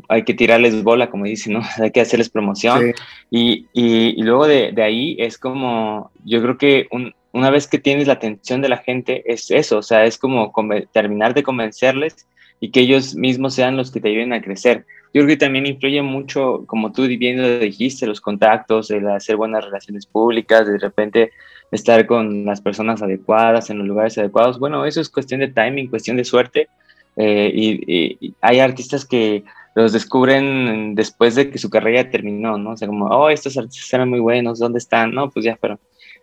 hay 0.09 0.24
que 0.24 0.33
tirarles 0.33 0.83
bola, 0.83 1.09
como 1.09 1.25
dicen, 1.25 1.53
¿no? 1.53 1.62
hay 1.81 1.91
que 1.91 2.01
hacerles 2.01 2.29
promoción. 2.29 2.94
Y, 3.29 3.68
y, 3.74 4.19
y, 4.19 4.24
luego 4.24 4.47
de, 4.47 4.71
de, 4.71 4.81
ahí 4.83 5.15
es 5.19 5.38
como, 5.38 6.12
yo 6.25 6.41
creo 6.41 6.57
que 6.57 6.88
un, 6.91 7.13
una 7.31 7.51
vez 7.51 7.68
que 7.68 7.77
tienes 7.77 8.07
la 8.07 8.13
atención 8.13 8.62
de 8.62 8.69
la 8.69 8.77
gente, 8.77 9.21
es 9.31 9.51
eso, 9.51 9.77
o 9.77 9.83
sea, 9.83 10.06
es 10.06 10.18
como 10.18 10.51
terminar 10.91 11.35
de 11.35 11.44
convencerles 11.44 12.27
y 12.59 12.71
que 12.71 12.79
ellos 12.79 13.15
mismos 13.15 13.53
sean 13.53 13.77
los 13.77 13.91
que 13.91 14.00
te 14.00 14.10
ayuden 14.10 14.34
a 14.34 14.41
crecer. 14.41 14.86
Yo 15.13 15.22
creo 15.22 15.27
que 15.27 15.38
también 15.38 15.65
influye 15.65 16.01
mucho, 16.01 16.63
como 16.65 16.91
tú 16.91 17.03
bien 17.03 17.41
lo 17.41 17.60
dijiste, 17.60 18.07
los 18.07 18.22
contactos, 18.22 18.91
el 18.91 19.07
hacer 19.07 19.36
buenas 19.36 19.63
relaciones 19.63 20.05
públicas, 20.05 20.67
de 20.67 20.77
repente 20.79 21.31
estar 21.71 22.05
con 22.05 22.45
las 22.45 22.62
personas 22.62 23.01
adecuadas, 23.01 23.69
en 23.69 23.79
los 23.79 23.88
lugares 23.88 24.17
adecuados. 24.17 24.59
Bueno, 24.59 24.86
eso 24.86 25.01
es 25.01 25.09
cuestión 25.09 25.39
de 25.39 25.50
timing, 25.50 25.89
cuestión 25.89 26.17
de 26.17 26.24
suerte. 26.24 26.67
Eh, 27.15 27.51
y, 27.53 28.36
hay 28.41 28.59
artistas 28.59 29.05
que 29.05 29.43
los 29.75 29.91
descubren 29.91 30.95
después 30.95 31.36
de 31.36 31.50
que 31.50 31.57
su 31.57 31.69
carrera 31.69 32.09
terminó, 32.09 32.57
¿no? 32.57 32.71
O 32.71 32.77
sea, 32.77 32.88
como, 32.88 33.07
oh, 33.07 33.29
estos 33.29 33.57
artistas 33.57 33.93
eran 33.93 34.09
muy 34.09 34.19
buenos, 34.19 34.59
¿dónde 34.59 34.79
están? 34.79 35.13
No, 35.13 35.29
pues 35.29 35.45
ya, 35.45 35.57
pero 35.59 35.79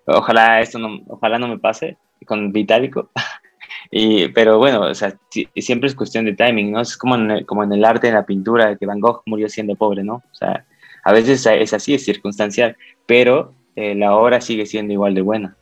ojalá 0.06 0.60
esto 0.60 0.78
no, 0.78 1.00
ojalá 1.08 1.38
no 1.38 1.48
me 1.48 1.58
pase 1.58 1.96
con 2.26 2.52
Vitálico. 2.52 3.10
y, 3.90 4.28
pero 4.28 4.58
bueno, 4.58 4.82
o 4.82 4.94
sea, 4.94 5.16
siempre 5.56 5.88
es 5.88 5.94
cuestión 5.94 6.24
de 6.24 6.34
timing, 6.34 6.72
¿no? 6.72 6.80
Es 6.80 6.96
como 6.96 7.16
en, 7.16 7.30
el, 7.30 7.46
como 7.46 7.62
en 7.64 7.72
el 7.72 7.84
arte, 7.84 8.08
en 8.08 8.14
la 8.14 8.26
pintura, 8.26 8.76
que 8.76 8.86
Van 8.86 9.00
Gogh 9.00 9.22
murió 9.26 9.48
siendo 9.48 9.76
pobre, 9.76 10.02
¿no? 10.02 10.14
O 10.14 10.34
sea, 10.34 10.64
a 11.04 11.12
veces 11.12 11.46
es 11.46 11.72
así, 11.74 11.94
es 11.94 12.04
circunstancial, 12.04 12.76
pero 13.06 13.52
eh, 13.76 13.94
la 13.94 14.14
obra 14.14 14.40
sigue 14.40 14.66
siendo 14.66 14.92
igual 14.92 15.14
de 15.14 15.22
buena. 15.22 15.56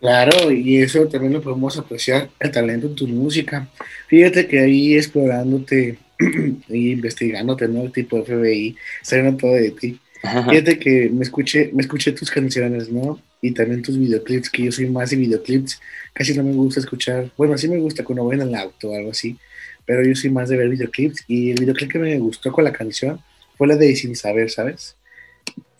Claro, 0.00 0.50
y 0.50 0.82
eso 0.82 1.06
también 1.08 1.32
lo 1.32 1.40
podemos 1.40 1.78
apreciar, 1.78 2.28
el 2.38 2.50
talento 2.50 2.88
en 2.88 2.94
tu 2.94 3.06
música. 3.06 3.68
Fíjate 4.08 4.46
que 4.46 4.60
ahí 4.60 4.94
explorándote 4.96 5.96
y 6.68 6.92
investigándote, 6.92 7.68
¿no? 7.68 7.84
El 7.84 7.92
tipo 7.92 8.18
de 8.18 8.24
FBI, 8.24 8.76
sabiendo 9.02 9.38
todo 9.38 9.54
de 9.54 9.70
ti. 9.70 9.98
Fíjate 10.22 10.78
que 10.78 11.10
me 11.10 11.22
escuché, 11.22 11.70
me 11.72 11.82
escuché 11.82 12.12
tus 12.12 12.30
canciones, 12.30 12.90
¿no? 12.90 13.20
Y 13.40 13.52
también 13.52 13.82
tus 13.82 13.98
videoclips, 13.98 14.50
que 14.50 14.64
yo 14.64 14.72
soy 14.72 14.90
más 14.90 15.10
de 15.10 15.16
videoclips. 15.16 15.80
Casi 16.12 16.34
no 16.34 16.42
me 16.42 16.52
gusta 16.52 16.80
escuchar, 16.80 17.30
bueno, 17.36 17.56
sí 17.58 17.68
me 17.68 17.78
gusta 17.78 18.04
cuando 18.04 18.24
voy 18.24 18.36
en 18.36 18.42
el 18.42 18.54
auto 18.54 18.90
o 18.90 18.96
algo 18.96 19.10
así, 19.10 19.38
pero 19.84 20.02
yo 20.02 20.14
soy 20.14 20.30
más 20.30 20.48
de 20.48 20.56
ver 20.56 20.68
videoclips. 20.68 21.24
Y 21.28 21.50
el 21.50 21.60
videoclip 21.60 21.90
que 21.90 21.98
me 21.98 22.18
gustó 22.18 22.52
con 22.52 22.64
la 22.64 22.72
canción 22.72 23.20
fue 23.56 23.68
la 23.68 23.76
de 23.76 23.94
Sin 23.96 24.16
Saber, 24.16 24.50
¿sabes? 24.50 24.96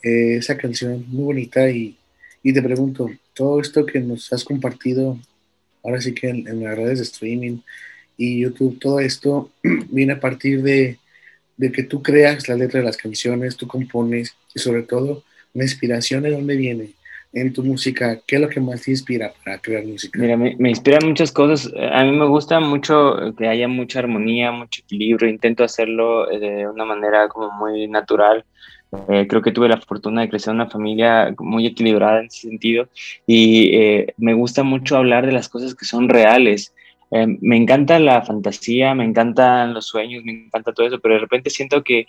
Eh, 0.05 0.37
esa 0.37 0.59
canción 0.59 1.03
muy 1.09 1.25
bonita 1.25 1.71
y, 1.71 1.97
y, 2.43 2.53
te 2.53 2.61
pregunto, 2.61 3.11
todo 3.33 3.59
esto 3.59 3.87
que 3.87 4.01
nos 4.01 4.31
has 4.35 4.45
compartido, 4.45 5.19
ahora 5.83 5.99
sí 5.99 6.13
que 6.13 6.29
en, 6.29 6.63
las 6.63 6.77
redes 6.77 6.99
de 6.99 7.05
streaming 7.05 7.61
y 8.19 8.41
YouTube, 8.41 8.79
todo 8.79 9.01
esto 9.01 9.51
viene 9.63 10.13
a 10.13 10.21
partir 10.21 10.63
de, 10.63 10.99
de 11.57 11.73
que 11.73 11.85
tú 11.85 12.03
creas 12.03 12.47
la 12.51 12.57
letra 12.57 12.81
de 12.81 12.87
las 12.87 12.99
canciones, 12.99 13.57
tú 13.57 13.67
compones 13.67 14.37
y 14.55 14.59
sobre 14.59 14.83
todo 14.83 15.25
la 15.55 15.63
inspiración 15.63 16.23
de 16.23 16.33
dónde 16.33 16.57
viene. 16.57 16.91
en 17.33 17.53
tu 17.53 17.65
música? 17.65 18.21
¿Qué 18.27 18.37
es 18.37 18.43
lo 18.43 18.49
que 18.49 18.61
más 18.61 18.83
te 18.83 18.91
inspira 18.91 19.33
para 19.43 19.59
crear 19.59 19.85
música? 19.85 20.21
Mira, 20.21 20.37
me, 20.37 20.55
me 20.59 20.69
inspiran 20.69 21.09
muchas 21.09 21.33
cosas. 21.33 21.73
A 21.93 22.05
mí 22.05 22.13
me 22.13 22.27
gusta 22.27 22.61
mucho 22.61 23.35
que 23.39 23.49
haya 23.49 23.69
mucha 23.69 24.01
armonía, 24.01 24.53
mucho 24.53 24.83
equilibrio. 24.83 25.31
Intento 25.31 25.65
hacerlo 25.65 26.31
eh, 26.31 26.39
de 26.39 26.69
una 26.69 26.85
manera 26.85 27.27
como 27.29 27.51
muy 27.53 27.89
natural. 27.89 28.45
Eh, 29.09 29.27
creo 29.29 29.43
que 29.43 29.53
tuve 29.53 29.69
la 29.69 29.81
fortuna 29.81 30.23
de 30.23 30.29
crecer 30.29 30.51
en 30.51 30.57
una 30.57 30.71
familia 30.71 31.35
muy 31.39 31.67
equilibrada 31.67 32.21
en 32.21 32.27
ese 32.27 32.49
sentido 32.49 32.89
y 33.27 33.75
eh, 33.77 34.15
me 34.17 34.35
gusta 34.35 34.63
mucho 34.63 34.97
hablar 34.97 35.27
de 35.27 35.33
las 35.33 35.49
cosas 35.49 35.75
que 35.75 35.85
son 35.85 36.09
reales. 36.09 36.75
me 37.11 37.57
encanta 37.57 37.99
la 37.99 38.23
fantasía, 38.23 38.95
me 38.95 39.05
encantan 39.05 39.73
los 39.75 39.87
sueños, 39.87 40.25
me 40.25 40.33
encanta 40.33 40.73
todo 40.73 40.87
eso, 40.87 40.99
pero 41.01 41.15
de 41.15 41.21
repente 41.21 41.51
siento 41.51 41.83
que 41.85 42.07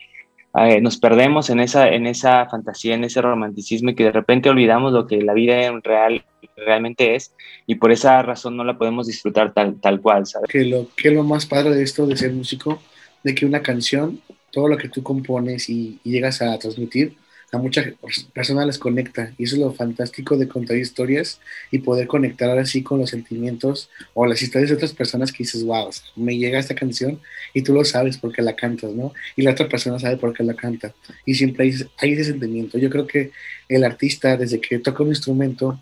eh, 0.57 0.79
nos 0.79 0.97
perdemos 0.97 1.49
en 1.49 1.59
esa, 1.59 1.89
en 1.89 2.07
esa 2.07 2.45
fantasía, 2.45 2.95
en 2.95 3.03
ese 3.03 3.21
romanticismo 3.21 3.89
y 3.89 3.95
que 3.95 4.05
de 4.05 4.13
repente 4.13 4.49
olvidamos 4.49 4.93
lo 4.93 5.05
que 5.05 5.21
la 5.21 5.33
vida 5.33 5.69
real 5.83 6.23
realmente 6.55 7.15
es 7.15 7.35
y 7.67 7.75
por 7.75 7.91
esa 7.91 8.21
razón 8.21 8.55
no 8.55 8.63
la 8.63 8.77
podemos 8.77 9.07
disfrutar 9.07 9.53
tal, 9.53 9.81
tal 9.81 9.99
cual, 9.99 10.25
¿sabes? 10.25 10.49
Que 10.49 10.63
lo, 10.63 10.87
que 10.95 11.11
lo 11.11 11.23
más 11.23 11.45
padre 11.45 11.71
de 11.71 11.83
esto 11.83 12.07
de 12.07 12.15
ser 12.15 12.31
músico, 12.31 12.81
de 13.25 13.33
que 13.33 13.45
una 13.45 13.63
canción, 13.63 14.21
todo 14.51 14.67
lo 14.67 14.77
que 14.77 14.87
tú 14.87 15.01
compones 15.01 15.67
y 15.67 15.99
llegas 16.03 16.43
a 16.43 16.57
transmitir, 16.59 17.17
a 17.51 17.57
muchas 17.57 17.93
personas 18.33 18.67
les 18.67 18.77
conecta 18.77 19.33
y 19.37 19.45
eso 19.45 19.55
es 19.55 19.61
lo 19.61 19.73
fantástico 19.73 20.37
de 20.37 20.47
contar 20.47 20.77
historias 20.77 21.39
y 21.71 21.79
poder 21.79 22.05
conectar 22.05 22.49
ahora 22.49 22.65
sí 22.65 22.83
con 22.83 22.99
los 22.99 23.09
sentimientos 23.09 23.89
o 24.13 24.27
las 24.27 24.41
historias 24.41 24.69
de 24.69 24.75
otras 24.75 24.93
personas 24.93 25.31
que 25.31 25.39
dices, 25.39 25.63
wow, 25.63 25.89
me 26.15 26.37
llega 26.37 26.59
esta 26.59 26.75
canción 26.75 27.19
y 27.53 27.63
tú 27.63 27.73
lo 27.73 27.83
sabes 27.83 28.17
porque 28.17 28.43
la 28.43 28.55
cantas, 28.55 28.91
¿no? 28.93 29.13
Y 29.35 29.41
la 29.41 29.51
otra 29.51 29.67
persona 29.67 29.97
sabe 29.97 30.17
por 30.17 30.33
qué 30.33 30.43
la 30.43 30.53
canta 30.53 30.93
y 31.25 31.33
siempre 31.33 31.65
hay, 31.65 31.73
hay 31.97 32.13
ese 32.13 32.25
sentimiento. 32.25 32.77
Yo 32.77 32.91
creo 32.91 33.07
que 33.07 33.31
el 33.69 33.83
artista 33.83 34.37
desde 34.37 34.61
que 34.61 34.77
toca 34.77 35.01
un 35.01 35.09
instrumento 35.09 35.79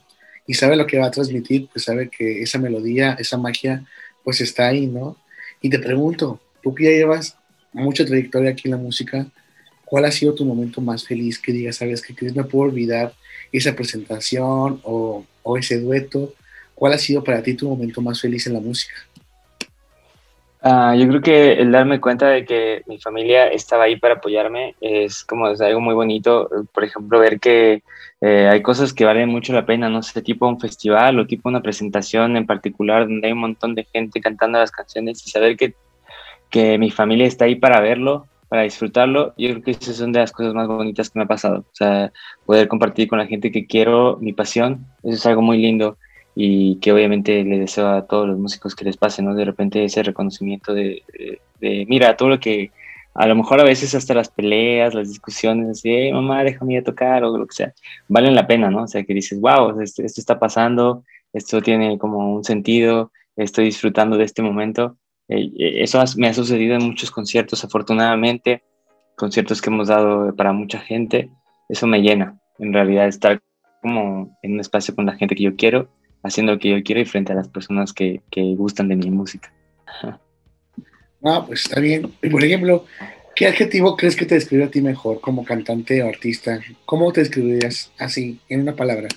y 0.47 0.53
sabe 0.53 0.77
lo 0.77 0.88
que 0.88 0.97
va 0.97 1.07
a 1.07 1.12
transmitir, 1.12 1.67
pues 1.73 1.83
sabe 1.83 2.09
que 2.09 2.41
esa 2.41 2.57
melodía, 2.57 3.17
esa 3.19 3.38
magia, 3.38 3.83
pues 4.23 4.39
está 4.39 4.67
ahí, 4.67 4.88
¿no? 4.88 5.17
Y 5.62 5.69
te 5.69 5.79
pregunto, 5.79 6.39
tú 6.63 6.74
que 6.74 6.86
ya 6.86 6.91
llevas 6.91 7.38
mucha 7.74 8.05
trayectoria 8.05 8.51
aquí 8.51 8.63
en 8.65 8.72
la 8.72 8.77
música, 8.77 9.27
¿cuál 9.86 10.05
ha 10.05 10.12
sido 10.12 10.34
tu 10.34 10.46
momento 10.46 10.82
más 10.82 11.05
feliz 11.05 11.38
que 11.38 11.51
digas, 11.51 11.75
sabes 11.75 12.01
que 12.01 12.13
no 12.32 12.48
puedo 12.48 12.70
olvidar 12.70 13.13
esa 13.51 13.75
presentación 13.75 14.79
o, 14.84 15.25
o, 15.43 15.58
ese 15.58 15.79
dueto? 15.79 16.34
¿Cuál 16.74 16.93
ha 16.93 16.98
sido 16.98 17.24
para 17.24 17.43
ti 17.43 17.53
tu 17.53 17.70
momento 17.70 18.01
más 18.01 18.20
feliz 18.22 18.48
en 18.48 18.53
la 18.53 18.60
música? 18.60 18.96
Uh, 20.65 20.96
yo 20.96 21.10
creo 21.10 21.22
que 21.22 21.53
el 21.53 21.74
darme 21.74 22.00
cuenta 22.00 22.29
de 22.29 22.46
que 22.46 22.84
mi 22.88 22.98
familia 22.98 23.48
estaba 23.48 23.84
ahí 23.84 23.98
para 23.98 24.13
apoyarme 24.13 24.75
es 24.79 25.25
como 25.25 25.50
es 25.50 25.60
algo 25.60 25.82
muy 25.82 25.93
bonito. 25.93 26.50
Por 26.74 26.86
ejemplo, 26.86 27.20
ver 27.20 27.41
que 27.41 27.84
eh, 28.22 28.48
hay 28.50 28.62
cosas 28.62 28.93
que 28.93 29.03
valen 29.03 29.27
mucho 29.27 29.51
la 29.51 29.65
pena, 29.65 29.89
no 29.89 30.01
sé, 30.01 30.22
tipo 30.22 30.48
un 30.48 30.62
festival 30.62 31.20
o 31.20 31.27
tipo 31.27 31.50
una 31.50 31.62
presentación 31.62 32.38
en 32.38 32.46
particular 32.46 33.03
donde 33.10 33.27
hay 33.27 33.34
un 33.34 33.39
montón 33.39 33.75
de 33.75 33.84
gente 33.84 34.22
cantando 34.22 34.58
las 34.58 34.72
canciones 34.72 35.22
y 35.27 35.29
saber 35.29 35.58
que, 35.58 35.75
que 36.53 36.77
mi 36.77 36.91
familia 36.91 37.25
está 37.25 37.45
ahí 37.45 37.55
para 37.55 37.81
verlo 37.81 38.27
para 38.53 38.62
disfrutarlo. 38.62 39.33
Yo 39.36 39.50
creo 39.50 39.63
que 39.63 39.72
esas 39.72 39.95
son 39.95 40.12
de 40.12 40.19
las 40.19 40.31
cosas 40.31 40.53
más 40.53 40.67
bonitas 40.67 41.10
que 41.10 41.17
me 41.17 41.25
ha 41.25 41.27
pasado. 41.27 41.62
O 41.62 41.75
sea, 41.75 42.13
poder 42.45 42.67
compartir 42.67 43.07
con 43.07 43.17
la 43.17 43.25
gente 43.25 43.51
que 43.51 43.65
quiero 43.65 44.19
mi 44.22 44.31
pasión, 44.31 44.86
eso 45.01 45.15
es 45.15 45.25
algo 45.25 45.41
muy 45.41 45.57
lindo 45.57 45.98
y 46.36 46.75
que 46.75 46.91
obviamente 46.91 47.43
le 47.43 47.57
deseo 47.57 47.88
a 47.88 48.05
todos 48.05 48.27
los 48.27 48.38
músicos 48.38 48.75
que 48.75 48.86
les 48.86 48.95
pase, 48.95 49.24
¿no? 49.24 49.33
De 49.33 49.43
repente 49.43 49.83
ese 49.83 50.03
reconocimiento 50.03 50.75
de, 50.75 51.01
de, 51.60 51.88
mira, 51.89 52.15
todo 52.15 52.29
lo 52.29 52.39
que, 52.39 52.69
a 53.15 53.25
lo 53.25 53.36
mejor 53.36 53.60
a 53.60 53.63
veces 53.63 53.95
hasta 53.95 54.13
las 54.13 54.29
peleas, 54.29 54.93
las 54.93 55.10
discusiones, 55.10 55.69
así, 55.69 56.12
mamá, 56.12 56.43
déjame 56.43 56.74
ir 56.74 56.81
a 56.81 56.83
tocar 56.83 57.24
o 57.24 57.36
lo 57.36 57.48
que 57.48 57.55
sea, 57.55 57.74
valen 58.07 58.36
la 58.36 58.45
pena, 58.45 58.69
¿no? 58.69 58.83
O 58.83 58.88
sea, 58.88 59.03
que 59.03 59.15
dices, 59.15 59.41
wow, 59.41 59.81
esto, 59.81 60.03
esto 60.03 60.22
está 60.22 60.38
pasando, 60.38 61.03
esto 61.33 61.60
tiene 61.60 61.98
como 61.98 62.36
un 62.36 62.43
sentido, 62.43 63.12
estoy 63.36 63.65
disfrutando 63.65 64.15
de 64.15 64.25
este 64.25 64.43
momento 64.43 64.95
eso 65.27 66.03
me 66.17 66.27
ha 66.27 66.33
sucedido 66.33 66.75
en 66.75 66.83
muchos 66.83 67.11
conciertos, 67.11 67.63
afortunadamente, 67.63 68.63
conciertos 69.15 69.61
que 69.61 69.69
hemos 69.69 69.87
dado 69.87 70.35
para 70.35 70.53
mucha 70.53 70.79
gente. 70.79 71.29
Eso 71.69 71.87
me 71.87 72.01
llena, 72.01 72.39
en 72.59 72.73
realidad, 72.73 73.07
estar 73.07 73.41
como 73.81 74.37
en 74.41 74.53
un 74.53 74.59
espacio 74.59 74.95
con 74.95 75.05
la 75.05 75.15
gente 75.15 75.35
que 75.35 75.43
yo 75.43 75.55
quiero, 75.55 75.89
haciendo 76.23 76.53
lo 76.53 76.59
que 76.59 76.69
yo 76.69 76.83
quiero 76.83 77.01
y 77.01 77.05
frente 77.05 77.31
a 77.31 77.35
las 77.35 77.49
personas 77.49 77.93
que, 77.93 78.21
que 78.31 78.41
gustan 78.55 78.87
de 78.87 78.95
mi 78.95 79.11
música. 79.11 79.53
Ah, 81.23 81.43
pues 81.45 81.63
está 81.63 81.79
bien. 81.79 82.11
Y 82.21 82.29
por 82.29 82.43
ejemplo, 82.43 82.85
¿qué 83.35 83.47
adjetivo 83.47 83.95
crees 83.95 84.15
que 84.15 84.25
te 84.25 84.35
describe 84.35 84.65
a 84.65 84.71
ti 84.71 84.81
mejor 84.81 85.21
como 85.21 85.43
cantante 85.43 86.01
o 86.03 86.09
artista? 86.09 86.59
¿Cómo 86.85 87.11
te 87.11 87.21
describirías 87.21 87.91
así, 87.97 88.39
en 88.49 88.61
una 88.61 88.75
palabra? 88.75 89.07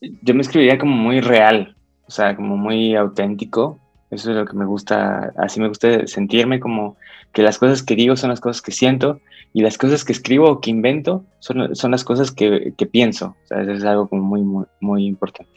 Yo 0.00 0.34
me 0.34 0.40
escribiría 0.40 0.78
como 0.78 0.96
muy 0.96 1.20
real, 1.20 1.76
o 2.10 2.12
sea, 2.12 2.34
como 2.34 2.56
muy 2.56 2.96
auténtico. 2.96 3.78
Eso 4.10 4.32
es 4.32 4.36
lo 4.36 4.44
que 4.44 4.56
me 4.56 4.64
gusta, 4.64 5.32
así 5.38 5.60
me 5.60 5.68
gusta 5.68 6.08
sentirme 6.08 6.58
como 6.58 6.96
que 7.32 7.42
las 7.42 7.56
cosas 7.56 7.84
que 7.84 7.94
digo 7.94 8.16
son 8.16 8.30
las 8.30 8.40
cosas 8.40 8.60
que 8.62 8.72
siento 8.72 9.20
y 9.52 9.62
las 9.62 9.78
cosas 9.78 10.04
que 10.04 10.12
escribo 10.12 10.50
o 10.50 10.60
que 10.60 10.70
invento 10.70 11.24
son, 11.38 11.76
son 11.76 11.92
las 11.92 12.02
cosas 12.02 12.32
que, 12.32 12.72
que 12.76 12.86
pienso. 12.86 13.36
O 13.44 13.46
sea, 13.46 13.62
eso 13.62 13.70
es 13.70 13.84
algo 13.84 14.08
como 14.08 14.22
muy, 14.22 14.40
muy, 14.40 14.64
muy 14.80 15.06
importante. 15.06 15.52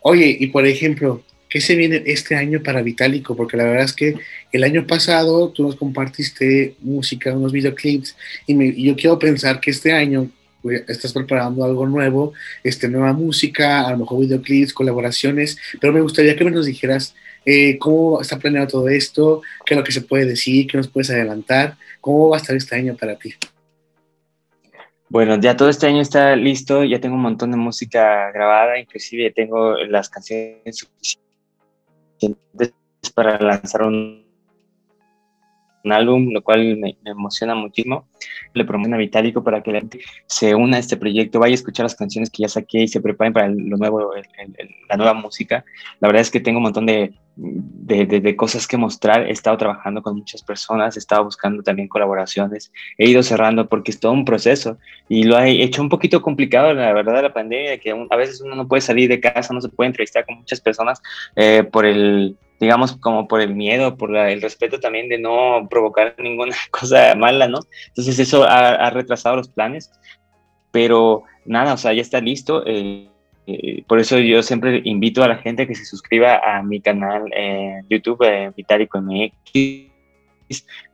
Oye, 0.00 0.34
y 0.40 0.46
por 0.46 0.66
ejemplo, 0.66 1.22
¿qué 1.50 1.60
se 1.60 1.76
viene 1.76 2.02
este 2.06 2.34
año 2.34 2.62
para 2.62 2.80
Vitálico? 2.80 3.36
Porque 3.36 3.58
la 3.58 3.64
verdad 3.64 3.84
es 3.84 3.92
que 3.92 4.14
el 4.52 4.64
año 4.64 4.86
pasado 4.86 5.50
tú 5.50 5.64
nos 5.64 5.76
compartiste 5.76 6.76
música, 6.80 7.36
unos 7.36 7.52
videoclips, 7.52 8.16
y, 8.46 8.54
me, 8.54 8.64
y 8.68 8.84
yo 8.84 8.96
quiero 8.96 9.18
pensar 9.18 9.60
que 9.60 9.70
este 9.70 9.92
año 9.92 10.30
estás 10.70 11.12
preparando 11.12 11.64
algo 11.64 11.86
nuevo, 11.86 12.32
este, 12.62 12.88
nueva 12.88 13.12
música, 13.12 13.86
a 13.86 13.92
lo 13.92 13.98
mejor 13.98 14.20
videoclips, 14.20 14.72
colaboraciones, 14.72 15.58
pero 15.80 15.92
me 15.92 16.00
gustaría 16.00 16.36
que 16.36 16.44
me 16.44 16.50
nos 16.50 16.66
dijeras 16.66 17.14
eh, 17.44 17.78
cómo 17.78 18.20
está 18.20 18.38
planeado 18.38 18.68
todo 18.68 18.88
esto, 18.88 19.42
qué 19.66 19.74
es 19.74 19.78
lo 19.78 19.84
que 19.84 19.92
se 19.92 20.00
puede 20.00 20.24
decir, 20.24 20.66
qué 20.66 20.76
nos 20.76 20.88
puedes 20.88 21.10
adelantar, 21.10 21.76
cómo 22.00 22.30
va 22.30 22.36
a 22.36 22.40
estar 22.40 22.56
este 22.56 22.76
año 22.76 22.96
para 22.96 23.16
ti. 23.16 23.34
Bueno, 25.08 25.38
ya 25.38 25.56
todo 25.56 25.68
este 25.68 25.86
año 25.86 26.00
está 26.00 26.34
listo, 26.34 26.82
ya 26.82 27.00
tengo 27.00 27.14
un 27.14 27.22
montón 27.22 27.50
de 27.50 27.56
música 27.56 28.32
grabada, 28.32 28.78
inclusive 28.78 29.30
tengo 29.30 29.76
las 29.84 30.08
canciones 30.08 30.76
suficientes 30.76 32.74
para 33.14 33.38
lanzar 33.38 33.82
un 33.82 34.23
un 35.84 35.92
álbum, 35.92 36.32
lo 36.32 36.42
cual 36.42 36.76
me, 36.76 36.96
emociona 37.04 37.54
muchísimo. 37.54 38.08
Le 38.54 38.64
promuevo 38.64 38.94
a 38.94 38.98
Vitálico 38.98 39.44
para 39.44 39.62
que 39.62 39.72
la 39.72 39.80
gente 39.80 40.00
se 40.26 40.54
una 40.54 40.76
a 40.76 40.80
este 40.80 40.96
proyecto, 40.96 41.38
vaya 41.38 41.52
a 41.52 41.54
escuchar 41.54 41.84
las 41.84 41.94
canciones 41.94 42.30
que 42.30 42.42
ya 42.42 42.48
saqué 42.48 42.82
y 42.82 42.88
se 42.88 43.00
preparen 43.00 43.32
para 43.32 43.48
lo 43.48 43.76
nuevo, 43.76 44.12
la 44.88 44.96
nueva 44.96 45.14
música. 45.14 45.64
La 46.00 46.08
verdad 46.08 46.22
es 46.22 46.30
que 46.30 46.40
tengo 46.40 46.58
un 46.58 46.64
montón 46.64 46.86
de, 46.86 47.12
de, 47.36 48.06
de, 48.06 48.36
cosas 48.36 48.66
que 48.66 48.76
mostrar. 48.76 49.26
He 49.26 49.32
estado 49.32 49.56
trabajando 49.56 50.02
con 50.02 50.16
muchas 50.16 50.42
personas, 50.42 50.96
he 50.96 50.98
estado 50.98 51.24
buscando 51.24 51.62
también 51.62 51.88
colaboraciones, 51.88 52.72
he 52.98 53.08
ido 53.08 53.22
cerrando 53.22 53.68
porque 53.68 53.90
es 53.90 54.00
todo 54.00 54.12
un 54.12 54.24
proceso 54.24 54.78
y 55.08 55.24
lo 55.24 55.38
he 55.38 55.62
hecho 55.62 55.82
un 55.82 55.88
poquito 55.88 56.22
complicado, 56.22 56.72
la 56.74 56.92
verdad, 56.92 57.22
la 57.22 57.32
pandemia, 57.32 57.78
que 57.78 57.94
a 58.10 58.16
veces 58.16 58.40
uno 58.40 58.54
no 58.54 58.68
puede 58.68 58.82
salir 58.82 59.08
de 59.08 59.20
casa, 59.20 59.52
no 59.52 59.60
se 59.60 59.68
puede 59.68 59.88
entrevistar 59.88 60.24
con 60.24 60.36
muchas 60.36 60.60
personas 60.60 61.02
eh, 61.36 61.64
por 61.64 61.86
el 61.86 62.36
digamos, 62.60 62.96
como 62.96 63.26
por 63.28 63.40
el 63.40 63.54
miedo, 63.54 63.96
por 63.96 64.16
el 64.16 64.40
respeto 64.40 64.80
también 64.80 65.08
de 65.08 65.18
no 65.18 65.66
provocar 65.68 66.14
ninguna 66.18 66.56
cosa 66.70 67.14
mala, 67.14 67.48
¿no? 67.48 67.60
Entonces 67.88 68.18
eso 68.18 68.44
ha, 68.44 68.88
retrasado 68.90 69.36
los 69.36 69.48
planes, 69.48 69.90
pero 70.70 71.24
nada, 71.44 71.74
o 71.74 71.76
sea, 71.76 71.92
ya 71.92 72.00
está 72.00 72.20
listo. 72.20 72.62
Eh, 72.66 73.08
eh, 73.46 73.84
por 73.86 73.98
eso 73.98 74.18
yo 74.18 74.42
siempre 74.42 74.80
invito 74.84 75.22
a 75.22 75.28
la 75.28 75.36
gente 75.36 75.66
que 75.66 75.74
se 75.74 75.84
suscriba 75.84 76.38
a 76.38 76.62
mi 76.62 76.80
canal 76.80 77.24
en 77.32 77.86
YouTube, 77.88 78.24
eh, 78.24 78.52
Vitalico 78.56 79.00
MX, 79.00 79.92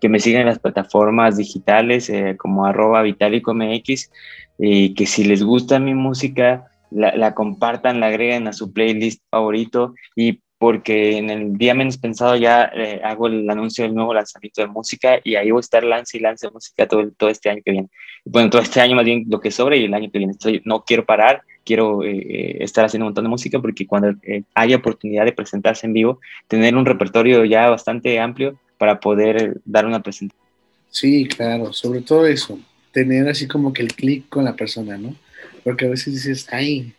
que 0.00 0.08
me 0.08 0.20
sigan 0.20 0.42
en 0.42 0.48
las 0.48 0.58
plataformas 0.58 1.36
digitales 1.36 2.10
como 2.38 2.66
arroba 2.66 3.02
Vitalico 3.02 3.52
MX, 3.52 4.10
y 4.58 4.94
que 4.94 5.06
si 5.06 5.24
les 5.24 5.42
gusta 5.42 5.78
mi 5.78 5.94
música, 5.94 6.70
la, 6.90 7.14
la, 7.16 7.34
compartan, 7.34 8.00
la 8.00 8.06
agreguen 8.06 8.46
a 8.46 8.52
su 8.52 8.72
playlist 8.72 9.22
favorito 9.30 9.94
y 10.16 10.40
porque 10.60 11.16
en 11.16 11.30
el 11.30 11.56
día 11.56 11.72
menos 11.72 11.96
pensado 11.96 12.36
ya 12.36 12.70
eh, 12.74 13.00
hago 13.02 13.28
el 13.28 13.48
anuncio 13.48 13.82
del 13.82 13.94
nuevo 13.94 14.12
lanzamiento 14.12 14.60
de 14.60 14.66
música 14.66 15.18
y 15.24 15.34
ahí 15.36 15.50
voy 15.50 15.60
a 15.60 15.60
estar 15.60 15.82
lance 15.82 16.18
y 16.18 16.20
lance 16.20 16.50
música 16.50 16.86
todo, 16.86 17.10
todo 17.12 17.30
este 17.30 17.48
año 17.48 17.62
que 17.64 17.70
viene. 17.70 17.88
Bueno, 18.26 18.50
todo 18.50 18.60
este 18.60 18.78
año 18.78 18.94
más 18.94 19.06
bien 19.06 19.24
lo 19.26 19.40
que 19.40 19.50
sobre 19.50 19.78
y 19.78 19.84
el 19.84 19.94
año 19.94 20.10
que 20.12 20.18
viene. 20.18 20.34
No 20.66 20.84
quiero 20.84 21.06
parar, 21.06 21.44
quiero 21.64 22.04
eh, 22.04 22.10
eh, 22.10 22.56
estar 22.60 22.84
haciendo 22.84 23.06
un 23.06 23.08
montón 23.08 23.24
de 23.24 23.30
música 23.30 23.58
porque 23.58 23.86
cuando 23.86 24.14
haya 24.52 24.76
oportunidad 24.76 25.24
de 25.24 25.32
presentarse 25.32 25.86
en 25.86 25.94
vivo, 25.94 26.20
tener 26.46 26.76
un 26.76 26.84
repertorio 26.84 27.46
ya 27.46 27.70
bastante 27.70 28.20
amplio 28.20 28.60
para 28.76 29.00
poder 29.00 29.62
dar 29.64 29.86
una 29.86 30.02
presentación. 30.02 30.46
Sí, 30.90 31.24
claro, 31.24 31.72
sobre 31.72 32.02
todo 32.02 32.26
eso, 32.26 32.60
tener 32.92 33.26
así 33.30 33.48
como 33.48 33.72
que 33.72 33.80
el 33.80 33.94
clic 33.94 34.28
con 34.28 34.44
la 34.44 34.56
persona, 34.56 34.98
¿no? 34.98 35.16
Porque 35.64 35.86
a 35.86 35.88
veces 35.88 36.12
dices, 36.12 36.48
ay, 36.52 36.92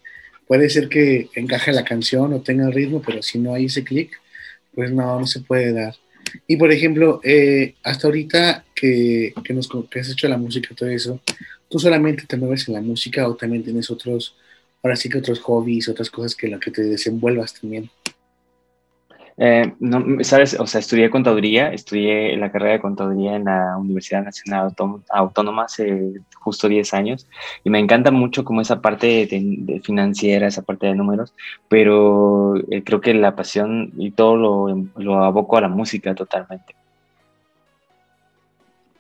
puede 0.52 0.70
ser 0.70 0.90
que 0.90 1.30
encaje 1.36 1.72
la 1.72 1.86
canción 1.86 2.34
o 2.34 2.42
tenga 2.42 2.66
el 2.66 2.74
ritmo, 2.74 3.02
pero 3.02 3.24
si 3.24 3.40
no 3.40 3.54
hay 3.54 3.68
ese 3.68 3.86
clic, 3.86 4.20
pues 4.76 4.92
no, 4.92 5.18
no 5.18 5.26
se 5.26 5.40
puede 5.40 5.72
dar. 5.72 5.96
Y 6.46 6.58
por 6.58 6.74
ejemplo, 6.74 7.22
eh, 7.24 7.76
hasta 7.84 8.08
ahorita 8.08 8.66
que, 8.76 9.34
que, 9.46 9.54
nos, 9.54 9.70
que 9.90 10.02
has 10.02 10.10
hecho 10.10 10.28
la 10.28 10.36
música, 10.36 10.76
todo 10.76 10.90
eso, 10.90 11.22
tú 11.70 11.80
solamente 11.80 12.26
te 12.28 12.36
mueves 12.36 12.68
en 12.68 12.74
la 12.74 12.82
música 12.82 13.30
o 13.30 13.36
también 13.38 13.64
tienes 13.64 13.90
otros, 13.90 14.36
ahora 14.84 14.98
sí 14.98 15.08
que 15.08 15.20
otros 15.20 15.40
hobbies, 15.40 15.88
otras 15.88 16.10
cosas 16.10 16.36
que 16.36 16.48
en 16.48 16.52
las 16.52 16.60
que 16.60 16.72
te 16.72 16.84
desenvuelvas 16.84 17.54
también. 17.54 17.90
Eh, 19.44 19.74
no, 19.80 20.24
sabes, 20.24 20.56
o 20.60 20.68
sea, 20.68 20.82
estudié 20.82 21.10
contaduría, 21.10 21.74
estudié 21.74 22.38
la 22.38 22.52
carrera 22.52 22.74
de 22.74 22.80
contaduría 22.80 23.36
en 23.36 23.46
la 23.46 23.76
Universidad 23.76 24.24
Nacional 24.24 24.72
Autónoma 25.10 25.64
hace 25.64 26.14
justo 26.36 26.68
10 26.68 26.94
años 26.94 27.28
y 27.64 27.72
me 27.72 27.80
encanta 27.80 28.12
mucho 28.12 28.44
como 28.44 28.62
esa 28.62 28.82
parte 28.82 29.26
de, 29.26 29.82
financiera, 29.84 30.46
esa 30.46 30.62
parte 30.62 30.86
de 30.86 30.94
números, 30.94 31.34
pero 31.68 32.56
eh, 32.70 32.84
creo 32.84 33.02
que 33.02 33.16
la 33.16 33.36
pasión 33.36 33.92
y 33.98 34.12
todo 34.12 34.38
lo, 34.38 34.88
lo 34.98 35.24
aboco 35.24 35.58
a 35.58 35.62
la 35.62 35.70
música 35.70 36.14
totalmente. 36.14 36.76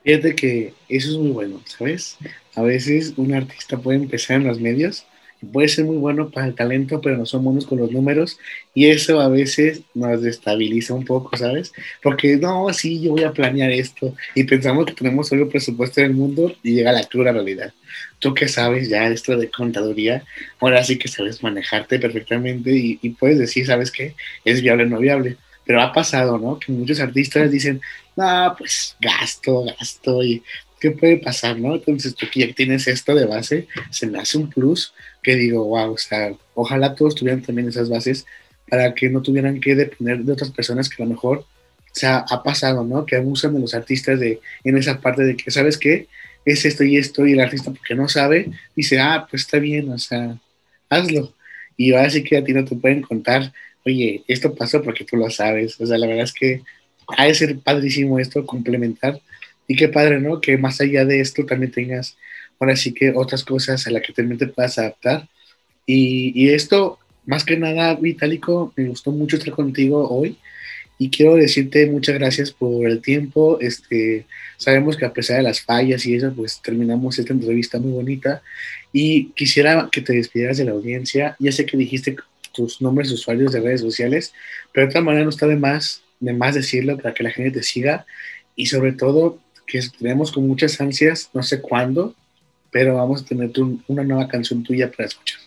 Fíjate 0.03 0.35
que 0.35 0.73
eso 0.89 1.11
es 1.11 1.17
muy 1.19 1.33
bueno, 1.33 1.61
¿sabes? 1.65 2.17
A 2.55 2.63
veces 2.63 3.13
un 3.15 3.35
artista 3.35 3.77
puede 3.77 3.99
empezar 3.99 4.37
en 4.37 4.47
los 4.47 4.59
medios 4.59 5.05
puede 5.51 5.67
ser 5.67 5.85
muy 5.85 5.97
bueno 5.97 6.29
para 6.29 6.47
el 6.47 6.55
talento, 6.55 7.01
pero 7.01 7.17
no 7.17 7.25
son 7.25 7.43
buenos 7.43 7.65
con 7.65 7.79
los 7.79 7.91
números 7.91 8.37
y 8.73 8.87
eso 8.87 9.19
a 9.19 9.27
veces 9.27 9.81
nos 9.93 10.21
destabiliza 10.21 10.93
un 10.93 11.05
poco, 11.05 11.35
¿sabes? 11.35 11.73
Porque 12.03 12.37
no, 12.37 12.71
sí, 12.73 13.01
yo 13.01 13.11
voy 13.11 13.23
a 13.23 13.31
planear 13.31 13.71
esto 13.71 14.15
y 14.35 14.43
pensamos 14.43 14.85
que 14.85 14.93
tenemos 14.93 15.27
solo 15.27 15.49
presupuesto 15.49 16.01
en 16.01 16.07
el 16.07 16.13
mundo 16.13 16.55
y 16.63 16.75
llega 16.75 16.91
la 16.91 17.03
cruda 17.03 17.31
realidad. 17.31 17.73
Tú 18.19 18.33
que 18.33 18.47
sabes 18.47 18.89
ya 18.89 19.07
esto 19.07 19.35
de 19.35 19.49
contaduría, 19.49 20.23
ahora 20.59 20.83
sí 20.83 20.97
que 20.97 21.07
sabes 21.07 21.41
manejarte 21.41 21.99
perfectamente 21.99 22.71
y, 22.71 22.99
y 23.01 23.09
puedes 23.09 23.39
decir, 23.39 23.65
¿sabes 23.65 23.91
qué? 23.91 24.15
Es 24.45 24.61
viable 24.61 24.83
o 24.83 24.87
no 24.87 24.99
viable. 24.99 25.37
Pero 25.65 25.81
ha 25.81 25.93
pasado, 25.93 26.37
¿no? 26.37 26.59
Que 26.59 26.71
muchos 26.71 26.99
artistas 26.99 27.51
dicen, 27.51 27.81
no, 28.15 28.55
pues 28.57 28.95
gasto, 28.99 29.63
gasto 29.63 30.23
y 30.23 30.43
¿qué 30.81 30.91
puede 30.91 31.17
pasar, 31.17 31.59
no? 31.59 31.75
Entonces 31.75 32.15
tú 32.15 32.25
ya 32.33 32.51
tienes 32.53 32.87
esto 32.87 33.13
de 33.13 33.25
base, 33.25 33.67
se 33.91 34.07
me 34.07 34.19
hace 34.19 34.37
un 34.37 34.49
plus 34.49 34.93
que 35.21 35.35
digo, 35.35 35.63
wow, 35.63 35.93
o 35.93 35.97
sea, 35.97 36.33
ojalá 36.55 36.95
todos 36.95 37.13
tuvieran 37.13 37.43
también 37.43 37.69
esas 37.69 37.87
bases 37.87 38.25
para 38.67 38.93
que 38.95 39.07
no 39.07 39.21
tuvieran 39.21 39.61
que 39.61 39.75
depender 39.75 40.19
de 40.19 40.33
otras 40.33 40.49
personas 40.49 40.89
que 40.89 41.01
a 41.01 41.05
lo 41.05 41.11
mejor, 41.11 41.39
o 41.39 41.93
sea, 41.93 42.25
ha 42.27 42.41
pasado, 42.41 42.83
¿no? 42.83 43.05
Que 43.05 43.15
abusan 43.15 43.53
de 43.53 43.59
los 43.59 43.75
artistas 43.75 44.19
de, 44.19 44.41
en 44.63 44.75
esa 44.75 44.99
parte 44.99 45.23
de 45.23 45.37
que, 45.37 45.51
¿sabes 45.51 45.77
qué? 45.77 46.07
Es 46.45 46.65
esto 46.65 46.83
y 46.83 46.97
esto, 46.97 47.27
y 47.27 47.33
el 47.33 47.41
artista 47.41 47.71
porque 47.71 47.93
no 47.93 48.07
sabe, 48.07 48.49
dice, 48.75 48.99
ah, 48.99 49.27
pues 49.29 49.43
está 49.43 49.59
bien, 49.59 49.91
o 49.91 49.99
sea, 49.99 50.35
hazlo. 50.89 51.35
Y 51.77 51.93
ahora 51.93 52.09
sí 52.09 52.23
que 52.23 52.37
a 52.37 52.43
ti 52.43 52.53
no 52.53 52.65
te 52.65 52.75
pueden 52.75 53.03
contar, 53.03 53.53
oye, 53.85 54.23
esto 54.27 54.55
pasó 54.55 54.81
porque 54.81 55.05
tú 55.05 55.15
lo 55.15 55.29
sabes. 55.29 55.79
O 55.79 55.85
sea, 55.85 55.99
la 55.99 56.07
verdad 56.07 56.23
es 56.23 56.33
que 56.33 56.63
ha 57.17 57.25
de 57.25 57.35
ser 57.35 57.59
padrísimo 57.59 58.17
esto, 58.17 58.45
complementar 58.47 59.21
y 59.67 59.75
qué 59.75 59.87
padre, 59.89 60.19
¿no? 60.19 60.41
Que 60.41 60.57
más 60.57 60.81
allá 60.81 61.05
de 61.05 61.21
esto 61.21 61.45
también 61.45 61.71
tengas, 61.71 62.17
ahora 62.59 62.75
sí 62.75 62.93
que 62.93 63.11
otras 63.15 63.43
cosas 63.43 63.85
a 63.87 63.91
las 63.91 64.01
que 64.01 64.13
también 64.13 64.37
te 64.37 64.47
puedas 64.47 64.77
adaptar. 64.77 65.27
Y, 65.85 66.31
y 66.35 66.49
esto, 66.49 66.99
más 67.25 67.43
que 67.43 67.57
nada, 67.57 67.95
Vitálico, 67.95 68.73
me 68.75 68.87
gustó 68.87 69.11
mucho 69.11 69.37
estar 69.37 69.53
contigo 69.53 70.09
hoy 70.09 70.37
y 71.01 71.09
quiero 71.09 71.33
decirte 71.33 71.87
muchas 71.87 72.13
gracias 72.13 72.51
por 72.51 72.85
el 72.85 73.01
tiempo. 73.01 73.59
Este, 73.59 74.27
sabemos 74.57 74.95
que 74.95 75.05
a 75.05 75.11
pesar 75.11 75.37
de 75.37 75.41
las 75.41 75.59
fallas 75.59 76.05
y 76.05 76.13
eso, 76.13 76.31
pues 76.31 76.61
terminamos 76.61 77.17
esta 77.17 77.33
entrevista 77.33 77.79
muy 77.79 77.91
bonita 77.91 78.43
y 78.93 79.31
quisiera 79.31 79.89
que 79.91 80.01
te 80.01 80.13
despidieras 80.13 80.57
de 80.57 80.65
la 80.65 80.73
audiencia. 80.73 81.35
Ya 81.39 81.51
sé 81.51 81.65
que 81.65 81.75
dijiste 81.75 82.17
tus 82.53 82.83
nombres 82.83 83.07
de 83.07 83.15
usuarios 83.15 83.51
de 83.51 83.61
redes 83.61 83.81
sociales, 83.81 84.31
pero 84.71 84.85
de 84.85 84.89
otra 84.91 85.01
manera 85.01 85.23
no 85.23 85.31
está 85.31 85.47
de 85.47 85.55
más, 85.55 86.03
de 86.19 86.33
más 86.33 86.53
decirlo 86.53 86.97
para 86.97 87.15
que 87.15 87.23
la 87.23 87.31
gente 87.31 87.49
te 87.49 87.63
siga 87.63 88.05
y 88.55 88.67
sobre 88.67 88.91
todo 88.91 89.39
que 89.71 89.79
tenemos 89.97 90.31
con 90.31 90.47
muchas 90.47 90.79
ansias, 90.81 91.29
no 91.33 91.41
sé 91.41 91.61
cuándo, 91.61 92.13
pero 92.69 92.95
vamos 92.95 93.21
a 93.21 93.25
tener 93.25 93.51
una 93.87 94.03
nueva 94.03 94.27
canción 94.27 94.63
tuya 94.63 94.91
para 94.91 95.07
escuchar. 95.07 95.39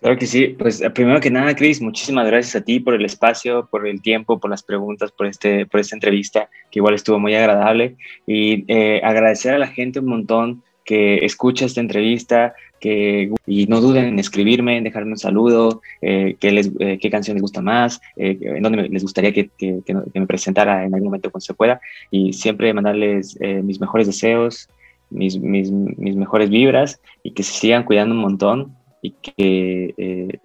Claro 0.00 0.18
que 0.18 0.26
sí, 0.26 0.48
pues 0.48 0.82
eh, 0.82 0.90
primero 0.90 1.20
que 1.20 1.30
nada, 1.30 1.56
Chris, 1.56 1.80
muchísimas 1.80 2.26
gracias 2.26 2.54
a 2.56 2.64
ti 2.64 2.78
por 2.78 2.94
el 2.94 3.04
espacio, 3.04 3.66
por 3.70 3.86
el 3.86 4.02
tiempo, 4.02 4.38
por 4.38 4.50
las 4.50 4.62
preguntas, 4.62 5.10
por, 5.10 5.26
este, 5.26 5.64
por 5.66 5.80
esta 5.80 5.96
entrevista, 5.96 6.50
que 6.70 6.78
igual 6.78 6.94
estuvo 6.94 7.18
muy 7.18 7.34
agradable, 7.34 7.96
y 8.26 8.64
eh, 8.68 9.00
agradecer 9.02 9.54
a 9.54 9.58
la 9.58 9.68
gente 9.68 10.00
un 10.00 10.06
montón 10.06 10.62
que 10.84 11.24
escucha 11.24 11.64
esta 11.64 11.80
entrevista, 11.80 12.54
que, 12.80 13.30
y 13.46 13.66
no 13.66 13.80
duden 13.80 14.06
en 14.06 14.18
escribirme, 14.18 14.76
en 14.76 14.84
dejarme 14.84 15.12
un 15.12 15.18
saludo, 15.18 15.82
eh, 16.00 16.36
qué, 16.38 16.52
les, 16.52 16.70
eh, 16.78 16.98
qué 17.00 17.10
canción 17.10 17.34
les 17.34 17.42
gusta 17.42 17.62
más, 17.62 18.00
eh, 18.16 18.38
en 18.40 18.62
dónde 18.62 18.88
les 18.88 19.02
gustaría 19.02 19.32
que, 19.32 19.50
que, 19.56 19.80
que, 19.84 20.20
me 20.20 20.26
presentara 20.26 20.84
en 20.84 20.94
algún 20.94 21.08
momento 21.08 21.30
cuando 21.30 21.44
se 21.44 21.54
pueda, 21.54 21.80
y 22.10 22.32
siempre 22.32 22.72
mandarles 22.72 23.36
eh, 23.40 23.62
mis 23.62 23.80
mejores 23.80 24.06
deseos, 24.06 24.68
mis, 25.10 25.38
mis, 25.38 25.70
mis, 25.70 26.16
mejores 26.16 26.50
vibras, 26.50 27.00
y 27.22 27.32
que 27.32 27.42
se 27.42 27.52
sigan 27.52 27.84
cuidando 27.84 28.14
un 28.14 28.20
montón, 28.20 28.76
y 29.02 29.12
que, 29.12 30.40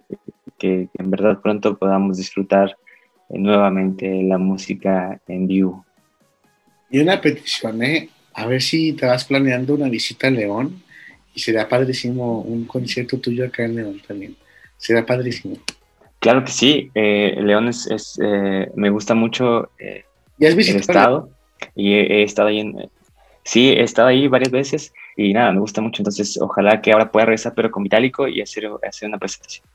que 0.58 0.88
en 0.96 1.10
verdad 1.10 1.40
pronto 1.42 1.76
podamos 1.76 2.18
disfrutar 2.18 2.76
nuevamente 3.28 4.22
la 4.22 4.38
música 4.38 5.20
en 5.26 5.48
vivo. 5.48 5.84
Y 6.90 7.00
una 7.00 7.20
petición, 7.20 7.82
¿eh? 7.82 8.08
A 8.34 8.46
ver 8.46 8.62
si 8.62 8.92
te 8.92 9.06
vas 9.06 9.24
planeando 9.24 9.74
una 9.74 9.88
visita 9.88 10.28
a 10.28 10.30
León 10.30 10.82
y 11.34 11.40
será 11.40 11.68
padrísimo 11.68 12.40
un 12.40 12.64
concierto 12.64 13.18
tuyo 13.18 13.46
acá 13.46 13.64
en 13.64 13.76
León 13.76 14.02
también. 14.06 14.36
Será 14.76 15.04
padrísimo. 15.04 15.56
Claro 16.18 16.44
que 16.44 16.52
sí. 16.52 16.90
Eh, 16.94 17.36
León 17.42 17.68
es, 17.68 17.86
es 17.90 18.18
eh, 18.22 18.70
me 18.74 18.90
gusta 18.90 19.14
mucho 19.14 19.70
eh, 19.78 20.04
¿Ya 20.38 20.48
has 20.48 20.54
el 20.54 20.76
estado 20.76 21.30
y 21.74 21.94
he, 21.94 22.20
he, 22.20 22.22
estado 22.22 22.48
ahí 22.48 22.60
en, 22.60 22.90
sí, 23.44 23.70
he 23.70 23.82
estado 23.82 24.08
ahí 24.08 24.28
varias 24.28 24.50
veces 24.50 24.92
y 25.16 25.32
nada, 25.32 25.52
me 25.52 25.60
gusta 25.60 25.80
mucho. 25.80 26.02
Entonces, 26.02 26.38
ojalá 26.40 26.80
que 26.80 26.92
ahora 26.92 27.10
pueda 27.10 27.26
regresar, 27.26 27.54
pero 27.54 27.70
con 27.70 27.82
Vitálico 27.82 28.26
y 28.28 28.40
hacer, 28.40 28.68
hacer 28.86 29.08
una 29.08 29.18
presentación. 29.18 29.66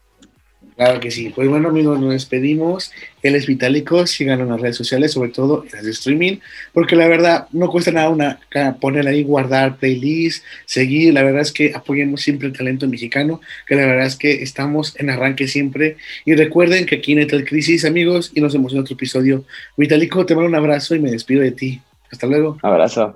Claro 0.77 0.99
que 0.99 1.09
sí. 1.09 1.33
Pues 1.35 1.49
bueno, 1.49 1.69
amigos, 1.69 1.99
nos 1.99 2.11
despedimos. 2.11 2.91
Él 3.23 3.33
es 3.33 3.47
Vitálico. 3.47 4.05
Síganlo 4.05 4.43
en 4.43 4.51
las 4.51 4.61
redes 4.61 4.75
sociales, 4.75 5.11
sobre 5.11 5.31
todo 5.31 5.63
en 5.63 5.71
las 5.71 5.83
de 5.83 5.89
streaming, 5.89 6.37
porque 6.71 6.95
la 6.95 7.07
verdad 7.07 7.47
no 7.51 7.67
cuesta 7.69 7.91
nada 7.91 8.09
una, 8.09 8.39
poner 8.79 9.07
ahí, 9.07 9.23
guardar 9.23 9.77
playlist, 9.77 10.43
seguir. 10.65 11.15
La 11.15 11.23
verdad 11.23 11.41
es 11.41 11.51
que 11.51 11.73
apoyemos 11.73 12.21
siempre 12.21 12.47
el 12.47 12.55
talento 12.55 12.87
mexicano, 12.87 13.41
que 13.65 13.73
la 13.73 13.87
verdad 13.87 14.05
es 14.05 14.15
que 14.15 14.43
estamos 14.43 14.93
en 14.99 15.09
arranque 15.09 15.47
siempre. 15.47 15.97
Y 16.25 16.35
recuerden 16.35 16.85
que 16.85 16.97
aquí 16.97 17.13
en 17.13 17.19
Etal 17.19 17.43
Crisis, 17.43 17.83
amigos, 17.83 18.31
y 18.35 18.41
nos 18.41 18.53
vemos 18.53 18.71
en 18.73 18.79
otro 18.79 18.93
episodio. 18.93 19.45
Vitálico, 19.77 20.27
te 20.27 20.35
mando 20.35 20.49
un 20.49 20.55
abrazo 20.55 20.93
y 20.93 20.99
me 20.99 21.09
despido 21.09 21.41
de 21.41 21.53
ti. 21.53 21.81
Hasta 22.11 22.27
luego. 22.27 22.59
Abrazo. 22.61 23.15